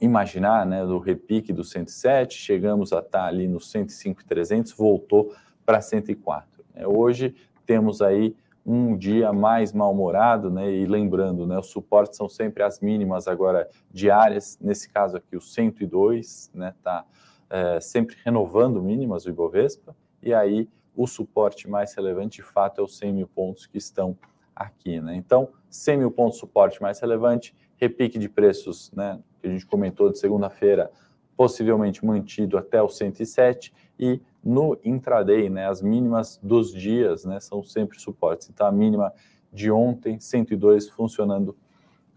imaginar, 0.00 0.64
né, 0.64 0.86
do 0.86 0.98
repique 0.98 1.52
do 1.52 1.64
107, 1.64 2.36
chegamos 2.38 2.92
a 2.92 3.00
estar 3.00 3.18
tá 3.18 3.26
ali 3.26 3.48
no 3.48 3.58
105,300, 3.58 4.72
voltou 4.74 5.34
para 5.66 5.80
104. 5.80 6.64
Né? 6.72 6.86
Hoje 6.86 7.34
temos 7.66 8.00
aí 8.00 8.36
um 8.64 8.96
dia 8.96 9.32
mais 9.32 9.72
mal-humorado, 9.72 10.50
né? 10.50 10.70
E 10.70 10.86
lembrando, 10.86 11.46
né? 11.46 11.58
Os 11.58 11.66
suportes 11.66 12.16
são 12.16 12.28
sempre 12.28 12.62
as 12.62 12.80
mínimas 12.80 13.28
agora 13.28 13.68
diárias. 13.92 14.58
Nesse 14.60 14.88
caso 14.88 15.16
aqui, 15.16 15.36
o 15.36 15.40
102, 15.40 16.50
né? 16.54 16.74
Tá 16.82 17.04
é, 17.50 17.78
sempre 17.80 18.16
renovando 18.24 18.82
mínimas 18.82 19.24
do 19.24 19.30
Ibovespa. 19.30 19.94
E 20.22 20.32
aí, 20.32 20.68
o 20.96 21.06
suporte 21.06 21.68
mais 21.68 21.92
relevante, 21.94 22.36
de 22.36 22.42
fato, 22.42 22.80
é 22.80 22.84
os 22.84 22.96
100 22.96 23.12
mil 23.12 23.28
pontos 23.28 23.66
que 23.66 23.76
estão 23.76 24.16
aqui, 24.56 25.00
né? 25.00 25.14
Então, 25.14 25.50
100 25.68 25.98
mil 25.98 26.10
pontos 26.10 26.38
suporte 26.38 26.80
mais 26.80 27.00
relevante, 27.00 27.54
repique 27.76 28.18
de 28.18 28.28
preços, 28.28 28.90
né? 28.92 29.20
Que 29.40 29.48
a 29.48 29.50
gente 29.50 29.66
comentou 29.66 30.10
de 30.10 30.18
segunda-feira, 30.18 30.90
possivelmente 31.36 32.04
mantido 32.04 32.56
até 32.56 32.80
o 32.80 32.88
107 32.88 33.74
e 33.98 34.22
no 34.44 34.78
intraday, 34.84 35.48
né, 35.48 35.66
as 35.66 35.80
mínimas 35.80 36.38
dos 36.42 36.72
dias, 36.72 37.24
né, 37.24 37.40
são 37.40 37.62
sempre 37.62 37.98
suportes. 37.98 38.50
Então 38.50 38.66
a 38.66 38.72
mínima 38.72 39.12
de 39.52 39.70
ontem, 39.70 40.20
102 40.20 40.88
funcionando 40.90 41.56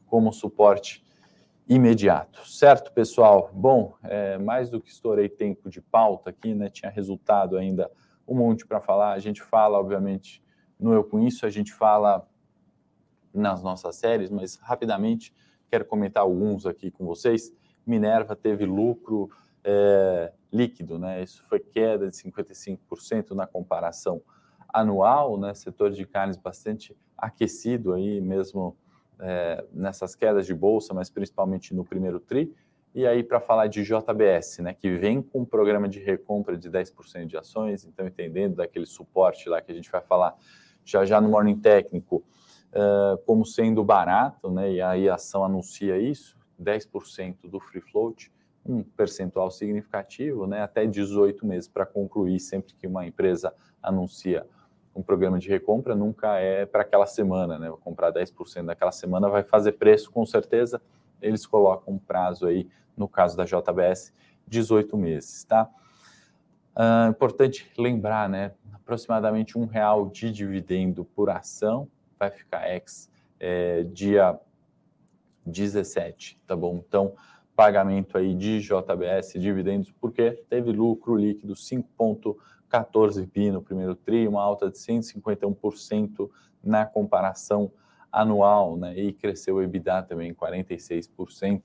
como 0.08 0.34
suporte 0.34 1.06
imediato. 1.68 2.48
Certo, 2.48 2.92
pessoal? 2.92 3.50
Bom, 3.54 3.94
é, 4.04 4.38
mais 4.38 4.70
do 4.70 4.82
que 4.82 4.90
estourei 4.90 5.30
tempo 5.30 5.70
de 5.70 5.82
pauta 5.82 6.30
aqui, 6.30 6.54
né, 6.54 6.70
tinha 6.70 6.92
resultado 6.92 7.58
ainda 7.58 7.90
um 8.28 8.36
monte 8.36 8.66
para 8.66 8.82
falar. 8.82 9.13
A 9.13 9.20
gente 9.20 9.42
fala, 9.42 9.80
obviamente, 9.80 10.44
no 10.80 10.94
Eu 10.94 11.04
Com 11.04 11.20
Isso, 11.20 11.46
a 11.46 11.50
gente 11.50 11.74
fala 11.74 12.28
nas 13.34 13.63
nossas 13.63 13.96
séries, 13.96 14.30
mas 14.30 14.56
rapidamente 14.56 15.34
quero 15.70 15.86
comentar 15.86 16.24
alguns 16.24 16.66
aqui 16.66 16.92
com 16.92 17.06
vocês. 17.06 17.54
Minerva 17.86 18.36
teve 18.36 18.66
lucro 18.66 19.30
é, 19.70 20.32
líquido, 20.52 20.98
né? 20.98 21.22
Isso 21.22 21.44
foi 21.44 21.60
queda 21.60 22.08
de 22.08 22.16
55% 22.16 23.32
na 23.32 23.46
comparação 23.46 24.22
anual, 24.74 25.38
né? 25.38 25.54
Setor 25.54 25.92
de 25.92 26.06
carnes 26.06 26.38
bastante 26.38 26.96
aquecido 27.18 27.94
aí 27.94 28.22
mesmo 28.22 28.78
é, 29.20 29.66
nessas 29.74 30.16
quedas 30.16 30.46
de 30.46 30.54
bolsa, 30.54 30.94
mas 30.94 31.10
principalmente 31.10 31.76
no 31.76 31.84
primeiro 31.84 32.18
tri. 32.20 32.56
E 32.96 33.06
aí, 33.06 33.22
para 33.24 33.42
falar 33.42 33.68
de 33.68 33.84
JBS, 33.84 34.60
né, 34.60 34.74
que 34.74 34.90
vem 34.98 35.22
com 35.22 35.42
um 35.42 35.46
programa 35.46 35.88
de 35.88 36.00
recompra 36.00 36.58
de 36.58 36.70
10% 36.70 37.26
de 37.26 37.38
ações, 37.38 37.86
então 37.86 38.08
entendendo 38.08 38.56
daquele 38.56 38.86
suporte 38.86 39.50
lá 39.50 39.62
que 39.62 39.72
a 39.72 39.76
gente 39.76 39.92
vai 39.92 40.02
falar 40.02 40.36
já 40.86 41.06
já 41.06 41.20
no 41.20 41.30
Morning 41.30 41.60
Técnico, 41.60 42.24
uh, 42.72 43.18
como 43.26 43.46
sendo 43.46 43.84
barato, 43.84 44.50
né, 44.50 44.72
e 44.72 44.82
aí 44.82 45.10
a 45.10 45.16
ação 45.16 45.44
anuncia 45.44 46.00
isso, 46.00 46.38
10% 46.60 47.48
do 47.50 47.60
free 47.60 47.82
float, 47.82 48.32
um 48.68 48.84
percentual 48.84 49.50
significativo, 49.50 50.46
né, 50.46 50.62
até 50.62 50.86
18 50.86 51.46
meses 51.46 51.68
para 51.68 51.86
concluir, 51.86 52.40
sempre 52.40 52.74
que 52.74 52.86
uma 52.86 53.06
empresa 53.06 53.54
anuncia 53.82 54.46
um 54.98 55.04
programa 55.04 55.38
de 55.38 55.48
recompra, 55.48 55.96
nunca 55.96 56.40
é 56.40 56.66
para 56.66 56.82
aquela 56.82 57.06
semana, 57.06 57.60
né? 57.60 57.70
Vou 57.70 57.78
comprar 57.78 58.12
10% 58.12 58.66
daquela 58.66 58.92
semana, 58.92 59.30
vai 59.30 59.44
fazer 59.44 59.74
preço 59.74 60.12
com 60.12 60.26
certeza. 60.26 60.82
Eles 61.22 61.46
colocam 61.46 61.94
um 61.94 62.00
prazo 62.00 62.48
aí, 62.48 62.68
no 62.96 63.08
caso 63.08 63.38
da 63.38 63.46
JBS, 63.46 64.12
18 64.48 64.98
meses, 64.98 65.44
tá? 65.44 65.70
Uh, 66.76 67.10
importante 67.10 67.72
lembrar, 67.78 68.28
né? 68.28 68.54
Aproximadamente 68.74 69.58
um 69.58 69.66
real 69.66 70.10
de 70.10 70.32
dividendo 70.32 71.06
por 71.06 71.30
ação 71.30 71.88
vai 72.18 72.32
ficar 72.32 72.68
ex 72.68 73.08
é, 73.40 73.84
dia 73.84 74.40
17, 75.46 76.40
tá 76.48 76.56
bom? 76.56 76.84
Então, 76.88 77.14
pagamento 77.58 78.20
aí 78.20 78.36
de 78.36 78.62
JBS, 78.62 79.34
dividendos, 79.34 79.91
porque 80.00 80.43
teve 80.48 80.72
lucro 80.72 81.15
líquido 81.15 81.56
5,14 81.56 83.28
bi 83.28 83.50
no 83.50 83.63
primeiro 83.63 83.96
TRI, 83.96 84.28
uma 84.28 84.43
alta 84.43 84.70
de 84.70 84.78
151% 84.78 86.30
na 86.63 86.86
comparação 86.86 87.72
anual, 88.12 88.78
né? 88.78 88.96
E 88.96 89.12
cresceu 89.12 89.56
o 89.56 89.63
EBITDA 89.63 90.04
também 90.04 90.36
46%. 90.36 91.63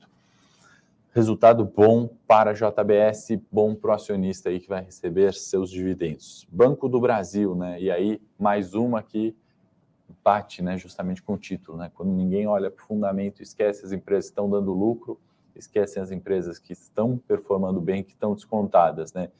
Resultado 1.12 1.62
bom 1.62 2.08
para 2.26 2.52
a 2.52 2.54
JBS, 2.54 3.38
bom 3.50 3.74
para 3.74 3.90
o 3.90 3.92
acionista 3.92 4.48
aí 4.48 4.60
que 4.60 4.70
vai 4.70 4.82
receber 4.82 5.34
seus 5.34 5.70
dividendos. 5.70 6.48
Banco 6.50 6.88
do 6.88 6.98
Brasil, 7.02 7.54
né? 7.54 7.78
E 7.78 7.90
aí, 7.90 8.18
mais 8.38 8.72
uma 8.72 9.02
que 9.02 9.36
bate, 10.24 10.62
né? 10.62 10.78
Justamente 10.78 11.22
com 11.22 11.34
o 11.34 11.38
título, 11.38 11.76
né? 11.76 11.92
Quando 11.94 12.12
ninguém 12.12 12.46
olha 12.46 12.70
para 12.70 12.82
o 12.82 12.86
fundamento, 12.86 13.42
esquece 13.42 13.84
as 13.84 13.92
empresas 13.92 14.30
estão 14.30 14.48
dando 14.48 14.72
lucro, 14.72 15.20
esquecem 15.54 16.02
as 16.02 16.10
empresas 16.10 16.58
que 16.58 16.72
estão 16.72 17.16
performando 17.16 17.80
bem, 17.80 18.02
que 18.02 18.12
estão 18.12 18.34
descontadas, 18.34 19.12
né? 19.12 19.30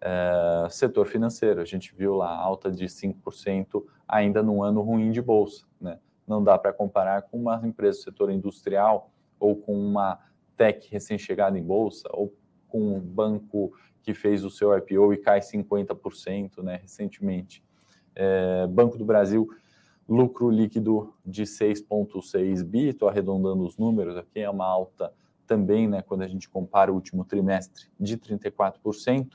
É, 0.00 0.68
setor 0.70 1.06
financeiro, 1.06 1.60
a 1.60 1.64
gente 1.64 1.94
viu 1.94 2.14
lá 2.14 2.30
alta 2.30 2.70
de 2.70 2.86
5% 2.86 3.84
ainda 4.06 4.42
num 4.42 4.62
ano 4.62 4.80
ruim 4.80 5.10
de 5.10 5.20
bolsa, 5.20 5.66
né? 5.80 5.98
Não 6.26 6.42
dá 6.42 6.56
para 6.56 6.72
comparar 6.72 7.22
com 7.22 7.38
uma 7.38 7.60
empresa 7.66 7.98
do 7.98 8.02
setor 8.04 8.30
industrial 8.30 9.10
ou 9.40 9.56
com 9.56 9.74
uma 9.74 10.18
tech 10.56 10.88
recém-chegada 10.90 11.58
em 11.58 11.62
bolsa 11.62 12.08
ou 12.12 12.34
com 12.68 12.96
um 12.96 13.00
banco 13.00 13.72
que 14.02 14.14
fez 14.14 14.44
o 14.44 14.50
seu 14.50 14.76
IPO 14.76 15.12
e 15.12 15.16
cai 15.18 15.40
50%, 15.40 16.62
né, 16.62 16.76
recentemente. 16.82 17.62
É, 18.14 18.66
banco 18.66 18.98
do 18.98 19.04
Brasil 19.04 19.48
lucro 20.08 20.50
líquido 20.50 21.14
de 21.24 21.42
6,6 21.42 22.64
bi, 22.64 22.88
estou 22.88 23.08
arredondando 23.08 23.64
os 23.64 23.76
números 23.76 24.16
aqui, 24.16 24.40
é 24.40 24.48
uma 24.48 24.64
alta 24.64 25.12
também, 25.48 25.88
né, 25.88 26.02
quando 26.02 26.22
a 26.22 26.28
gente 26.28 26.48
compara 26.48 26.92
o 26.92 26.94
último 26.94 27.24
trimestre, 27.24 27.86
de 27.98 28.16
34%, 28.18 29.30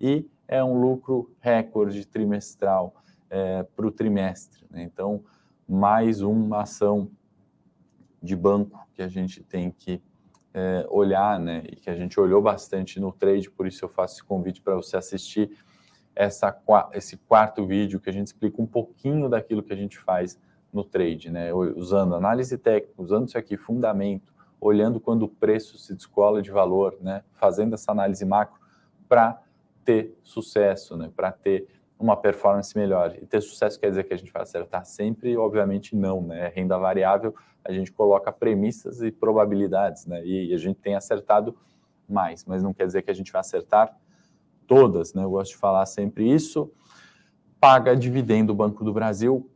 e 0.00 0.26
é 0.48 0.64
um 0.64 0.80
lucro 0.80 1.30
recorde 1.38 2.06
trimestral 2.06 2.94
é, 3.28 3.62
para 3.62 3.86
o 3.86 3.90
trimestre. 3.92 4.64
Né? 4.70 4.82
Então, 4.82 5.22
mais 5.68 6.22
uma 6.22 6.62
ação 6.62 7.10
de 8.22 8.34
banco 8.34 8.88
que 8.94 9.02
a 9.02 9.08
gente 9.08 9.42
tem 9.42 9.70
que 9.70 10.02
é, 10.54 10.86
olhar, 10.88 11.38
né, 11.38 11.62
e 11.70 11.76
que 11.76 11.90
a 11.90 11.94
gente 11.94 12.18
olhou 12.18 12.40
bastante 12.40 12.98
no 12.98 13.12
trade, 13.12 13.50
por 13.50 13.66
isso 13.66 13.84
eu 13.84 13.88
faço 13.88 14.14
esse 14.14 14.24
convite 14.24 14.62
para 14.62 14.74
você 14.74 14.96
assistir 14.96 15.50
essa, 16.16 16.56
esse 16.94 17.16
quarto 17.16 17.66
vídeo 17.66 18.00
que 18.00 18.08
a 18.08 18.12
gente 18.12 18.28
explica 18.28 18.60
um 18.60 18.66
pouquinho 18.66 19.28
daquilo 19.28 19.62
que 19.62 19.72
a 19.72 19.76
gente 19.76 19.98
faz 19.98 20.40
no 20.72 20.82
trade, 20.82 21.30
né? 21.30 21.52
Usando 21.54 22.14
análise 22.14 22.58
técnica, 22.58 23.00
usando 23.00 23.28
isso 23.28 23.38
aqui, 23.38 23.56
fundamento, 23.56 24.34
olhando 24.60 25.00
quando 25.00 25.24
o 25.24 25.28
preço 25.28 25.78
se 25.78 25.94
descola 25.94 26.42
de 26.42 26.50
valor, 26.50 26.96
né? 27.00 27.22
Fazendo 27.34 27.74
essa 27.74 27.92
análise 27.92 28.24
macro 28.24 28.58
para 29.08 29.42
ter 29.84 30.18
sucesso, 30.22 30.96
né? 30.96 31.10
Para 31.14 31.32
ter 31.32 31.68
uma 31.98 32.16
performance 32.16 32.76
melhor. 32.76 33.16
E 33.20 33.26
ter 33.26 33.40
sucesso 33.40 33.78
quer 33.78 33.88
dizer 33.88 34.04
que 34.04 34.14
a 34.14 34.16
gente 34.16 34.32
vai 34.32 34.42
acertar 34.42 34.84
sempre? 34.84 35.36
Obviamente 35.36 35.96
não, 35.96 36.22
né? 36.22 36.52
Renda 36.54 36.78
variável, 36.78 37.34
a 37.64 37.72
gente 37.72 37.92
coloca 37.92 38.30
premissas 38.30 39.02
e 39.02 39.10
probabilidades, 39.10 40.06
né? 40.06 40.24
E 40.24 40.54
a 40.54 40.58
gente 40.58 40.76
tem 40.76 40.94
acertado 40.94 41.56
mais, 42.08 42.44
mas 42.44 42.62
não 42.62 42.72
quer 42.72 42.86
dizer 42.86 43.02
que 43.02 43.10
a 43.10 43.14
gente 43.14 43.32
vai 43.32 43.40
acertar 43.40 43.94
todas, 44.66 45.12
né? 45.14 45.24
Eu 45.24 45.30
gosto 45.30 45.52
de 45.52 45.56
falar 45.56 45.84
sempre 45.86 46.30
isso. 46.30 46.70
Paga 47.60 47.96
dividendo 47.96 48.52
o 48.52 48.56
Banco 48.56 48.84
do 48.84 48.92
Brasil, 48.92 49.50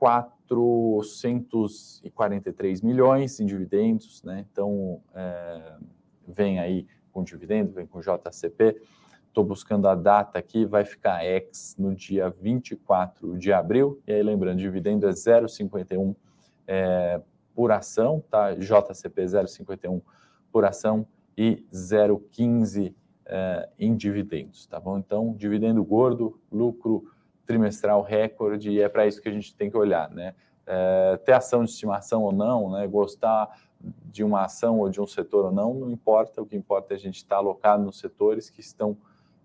443 0.54 2.82
milhões 2.82 3.40
em 3.40 3.46
dividendos, 3.46 4.22
né? 4.22 4.44
Então, 4.50 5.00
é, 5.14 5.76
vem 6.26 6.58
aí 6.58 6.86
com 7.12 7.22
dividendo, 7.22 7.72
vem 7.72 7.86
com 7.86 8.00
JCP. 8.00 8.82
Estou 9.28 9.44
buscando 9.44 9.86
a 9.88 9.94
data 9.94 10.38
aqui, 10.38 10.66
vai 10.66 10.84
ficar 10.84 11.24
ex 11.24 11.74
no 11.78 11.94
dia 11.94 12.28
24 12.28 13.38
de 13.38 13.52
abril. 13.52 14.02
E 14.06 14.12
aí, 14.12 14.22
lembrando, 14.22 14.58
dividendo 14.58 15.06
é 15.06 15.10
0,51 15.10 16.14
é, 16.66 17.20
por 17.54 17.72
ação, 17.72 18.22
tá? 18.30 18.54
JCP 18.54 19.24
0,51 19.24 20.02
por 20.50 20.64
ação 20.64 21.06
e 21.36 21.66
0,15 21.72 22.94
é, 23.26 23.68
em 23.78 23.96
dividendos, 23.96 24.66
tá 24.66 24.78
bom? 24.78 24.98
Então, 24.98 25.34
dividendo 25.34 25.82
gordo, 25.84 26.38
lucro 26.50 27.10
trimestral 27.46 28.02
recorde, 28.02 28.70
e 28.70 28.80
é 28.80 28.88
para 28.88 29.06
isso 29.06 29.20
que 29.20 29.28
a 29.28 29.32
gente 29.32 29.54
tem 29.54 29.70
que 29.70 29.76
olhar, 29.76 30.10
né? 30.10 30.34
É, 30.66 31.16
ter 31.24 31.32
ação 31.32 31.64
de 31.64 31.70
estimação 31.70 32.22
ou 32.22 32.32
não, 32.32 32.70
né? 32.70 32.86
Gostar 32.86 33.48
de 34.04 34.22
uma 34.22 34.44
ação 34.44 34.78
ou 34.78 34.88
de 34.88 35.00
um 35.00 35.06
setor 35.06 35.46
ou 35.46 35.52
não, 35.52 35.74
não 35.74 35.90
importa. 35.90 36.40
O 36.40 36.46
que 36.46 36.56
importa 36.56 36.94
é 36.94 36.96
a 36.96 36.98
gente 36.98 37.16
estar 37.16 37.36
alocado 37.36 37.82
nos 37.82 37.98
setores 37.98 38.48
que 38.48 38.60
estão 38.60 38.96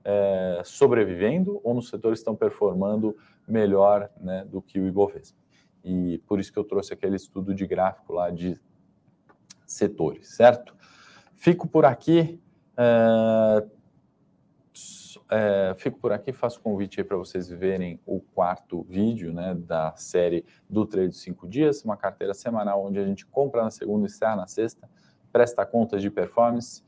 é, 0.04 0.62
sobrevivendo 0.64 1.60
ou 1.64 1.74
nos 1.74 1.90
setores 1.90 2.20
que 2.20 2.22
estão 2.22 2.36
performando 2.36 3.18
melhor 3.48 4.10
né, 4.22 4.46
do 4.46 4.62
que 4.62 4.80
o 4.80 4.88
Ibovespa. 4.88 5.38
E 5.84 6.20
por 6.28 6.40
isso 6.40 6.52
que 6.52 6.60
eu 6.60 6.64
trouxe 6.64 6.94
aquele 6.94 7.16
estudo 7.16 7.54
de 7.54 7.66
gráfico 7.66 8.14
lá 8.14 8.30
de 8.30 8.60
setores, 9.66 10.36
certo? 10.36 10.76
Fico 11.36 11.68
por 11.68 11.86
aqui. 11.86 12.40
É, 12.76 13.66
é, 15.30 15.74
fico 15.78 16.00
por 16.00 16.12
aqui, 16.14 16.32
faço 16.32 16.62
convite 16.62 17.04
para 17.04 17.18
vocês 17.18 17.50
verem 17.50 18.00
o 18.06 18.20
quarto 18.20 18.84
vídeo 18.84 19.34
né, 19.34 19.54
da 19.56 19.94
série 19.96 20.46
do 20.70 20.86
Trade 20.86 21.10
de 21.10 21.18
5 21.18 21.48
Dias, 21.48 21.84
uma 21.84 21.98
carteira 21.98 22.34
semanal 22.34 22.86
onde 22.86 23.00
a 23.00 23.06
gente 23.06 23.26
compra 23.26 23.64
na 23.64 23.72
segunda 23.72 24.06
e 24.06 24.10
encerra 24.10 24.38
na 24.38 24.48
sexta, 24.48 24.90
presta 25.32 25.66
contas 25.66 26.02
de 26.02 26.10
performance, 26.10 26.84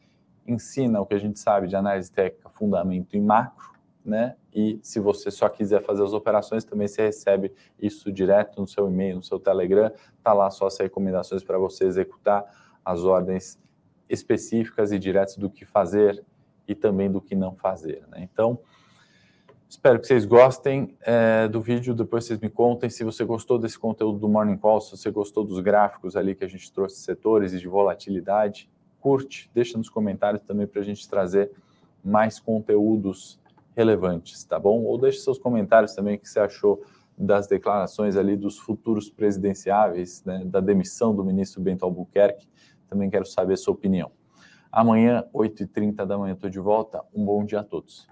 ensina 0.48 1.02
o 1.02 1.06
que 1.06 1.14
a 1.14 1.20
gente 1.20 1.38
sabe 1.38 1.68
de 1.68 1.76
análise 1.76 2.12
técnica, 2.12 2.50
fundamento 2.50 3.16
e 3.16 3.22
macro, 3.22 3.78
né? 4.04 4.36
E 4.54 4.80
se 4.82 5.00
você 5.00 5.30
só 5.30 5.48
quiser 5.50 5.82
fazer 5.82 6.04
as 6.04 6.14
operações, 6.14 6.64
também 6.64 6.88
você 6.88 7.04
recebe 7.04 7.54
isso 7.78 8.12
direto 8.12 8.60
no 8.60 8.68
seu 8.68 8.90
e-mail, 8.90 9.18
no 9.18 9.24
seu 9.24 9.40
Telegram, 9.40 9.92
tá 10.24 10.34
lá 10.34 10.50
só 10.50 10.68
as 10.68 10.78
recomendações 10.80 11.44
para 11.44 11.58
você 11.58 11.86
executar 11.86 12.46
as 12.84 13.04
ordens 13.04 13.60
específicas 14.10 14.92
e 14.92 14.98
diretas 14.98 15.38
do 15.38 15.50
que 15.50 15.66
fazer 15.66 16.24
e 16.70 16.76
também 16.76 17.12
do 17.12 17.20
que 17.20 17.36
não 17.36 17.56
fazer. 17.56 18.04
Né? 18.10 18.30
Então, 18.32 18.60
espero 19.68 20.00
que 20.00 20.06
vocês 20.06 20.24
gostem 20.24 20.96
é, 21.02 21.48
do 21.48 21.60
vídeo. 21.60 21.96
Depois 21.96 22.26
vocês 22.26 22.40
me 22.40 22.48
contem 22.48 22.92
se 22.92 23.04
você 23.04 23.26
gostou 23.26 23.58
desse 23.58 23.78
conteúdo 23.78 24.20
do 24.20 24.30
Morning 24.30 24.56
Call, 24.58 24.80
se 24.80 24.92
você 24.92 25.10
gostou 25.10 25.44
dos 25.44 25.60
gráficos 25.60 26.16
ali 26.16 26.36
que 26.36 26.44
a 26.44 26.48
gente 26.48 26.72
trouxe, 26.72 26.98
setores 27.02 27.54
e 27.54 27.60
de 27.60 27.68
volatilidade. 27.68 28.70
Curte, 29.00 29.50
deixa 29.52 29.78
nos 29.78 29.90
comentários 29.90 30.44
também 30.44 30.68
para 30.68 30.82
a 30.82 30.84
gente 30.84 31.10
trazer 31.10 31.52
mais 32.04 32.40
conteúdos 32.40 33.40
relevantes, 33.76 34.44
tá 34.44 34.60
bom? 34.60 34.84
Ou 34.84 34.98
deixe 34.98 35.20
seus 35.20 35.40
comentários 35.40 35.96
também 35.96 36.18
o 36.18 36.20
que 36.20 36.30
você 36.30 36.40
achou 36.40 36.84
das 37.18 37.48
declarações 37.48 38.16
ali 38.16 38.36
dos 38.36 38.60
futuros 38.60 39.10
presidenciáveis, 39.10 40.24
né, 40.24 40.44
da 40.46 40.60
demissão 40.60 41.16
do 41.16 41.24
ministro 41.24 41.62
Bento 41.62 41.84
Albuquerque. 41.84 42.48
Também 42.88 43.10
quero 43.10 43.26
saber 43.26 43.54
a 43.54 43.58
sua 43.58 43.74
opinião. 43.74 44.12
Amanhã, 44.72 45.26
8h30 45.34 46.06
da 46.06 46.18
manhã, 46.18 46.34
estou 46.34 46.50
de 46.50 46.60
volta. 46.60 47.04
Um 47.14 47.26
bom 47.26 47.44
dia 47.44 47.60
a 47.60 47.64
todos. 47.64 48.08